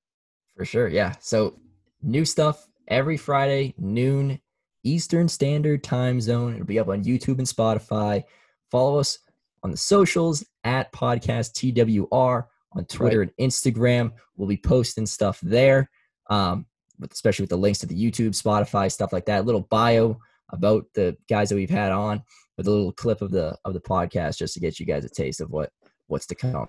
For 0.56 0.64
sure, 0.64 0.88
yeah. 0.88 1.14
So 1.20 1.58
new 2.02 2.24
stuff 2.24 2.68
every 2.88 3.16
Friday 3.16 3.74
noon 3.78 4.40
Eastern 4.84 5.28
Standard 5.28 5.82
Time 5.84 6.20
Zone. 6.20 6.54
It'll 6.54 6.66
be 6.66 6.78
up 6.78 6.88
on 6.88 7.04
YouTube 7.04 7.38
and 7.38 7.46
Spotify. 7.46 8.22
Follow 8.70 8.98
us 8.98 9.18
on 9.62 9.70
the 9.70 9.76
socials 9.76 10.44
at 10.64 10.92
podcast 10.92 11.52
TWR 11.52 12.44
on 12.72 12.84
Twitter 12.86 13.22
and 13.22 13.30
Instagram. 13.40 14.12
We'll 14.36 14.48
be 14.48 14.56
posting 14.56 15.06
stuff 15.06 15.38
there, 15.42 15.90
um, 16.30 16.66
with, 16.98 17.12
especially 17.12 17.44
with 17.44 17.50
the 17.50 17.58
links 17.58 17.78
to 17.80 17.86
the 17.86 17.94
YouTube, 17.94 18.30
Spotify, 18.30 18.90
stuff 18.90 19.12
like 19.12 19.26
that. 19.26 19.40
A 19.40 19.46
little 19.46 19.68
bio 19.70 20.18
about 20.50 20.86
the 20.94 21.16
guys 21.28 21.48
that 21.48 21.56
we've 21.56 21.70
had 21.70 21.92
on 21.92 22.22
with 22.56 22.66
a 22.66 22.70
little 22.70 22.92
clip 22.92 23.22
of 23.22 23.30
the 23.30 23.56
of 23.64 23.74
the 23.74 23.80
podcast 23.80 24.38
just 24.38 24.54
to 24.54 24.60
get 24.60 24.78
you 24.78 24.86
guys 24.86 25.04
a 25.04 25.08
taste 25.08 25.40
of 25.40 25.50
what 25.50 25.70
what's 26.08 26.26
to 26.26 26.34
come. 26.34 26.68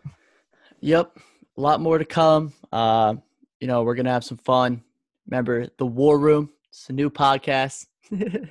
Yep. 0.81 1.17
A 1.57 1.61
lot 1.61 1.81
more 1.81 1.97
to 1.97 2.05
come. 2.05 2.53
Uh, 2.71 3.15
you 3.59 3.67
know, 3.67 3.83
we're 3.83 3.95
gonna 3.95 4.11
have 4.11 4.23
some 4.23 4.37
fun. 4.37 4.83
Remember 5.27 5.67
the 5.77 5.85
War 5.85 6.17
Room. 6.19 6.49
It's 6.73 6.89
a 6.89 6.93
new 6.93 7.11
podcast. 7.11 7.85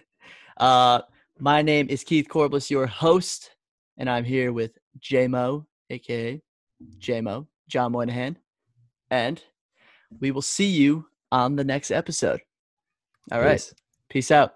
uh, 0.56 1.00
my 1.40 1.60
name 1.60 1.88
is 1.90 2.04
Keith 2.04 2.28
Corbliss, 2.28 2.70
your 2.70 2.86
host, 2.86 3.50
and 3.98 4.08
I'm 4.08 4.22
here 4.22 4.52
with 4.52 4.78
JMO, 5.00 5.66
aka 5.90 6.40
JMO, 7.00 7.48
John 7.66 7.90
Moynihan. 7.90 8.38
And 9.10 9.42
we 10.20 10.30
will 10.30 10.40
see 10.40 10.68
you 10.68 11.06
on 11.32 11.56
the 11.56 11.64
next 11.64 11.90
episode. 11.90 12.40
All 13.32 13.40
right. 13.40 13.54
Peace. 13.54 13.74
Peace 14.08 14.30
out. 14.30 14.54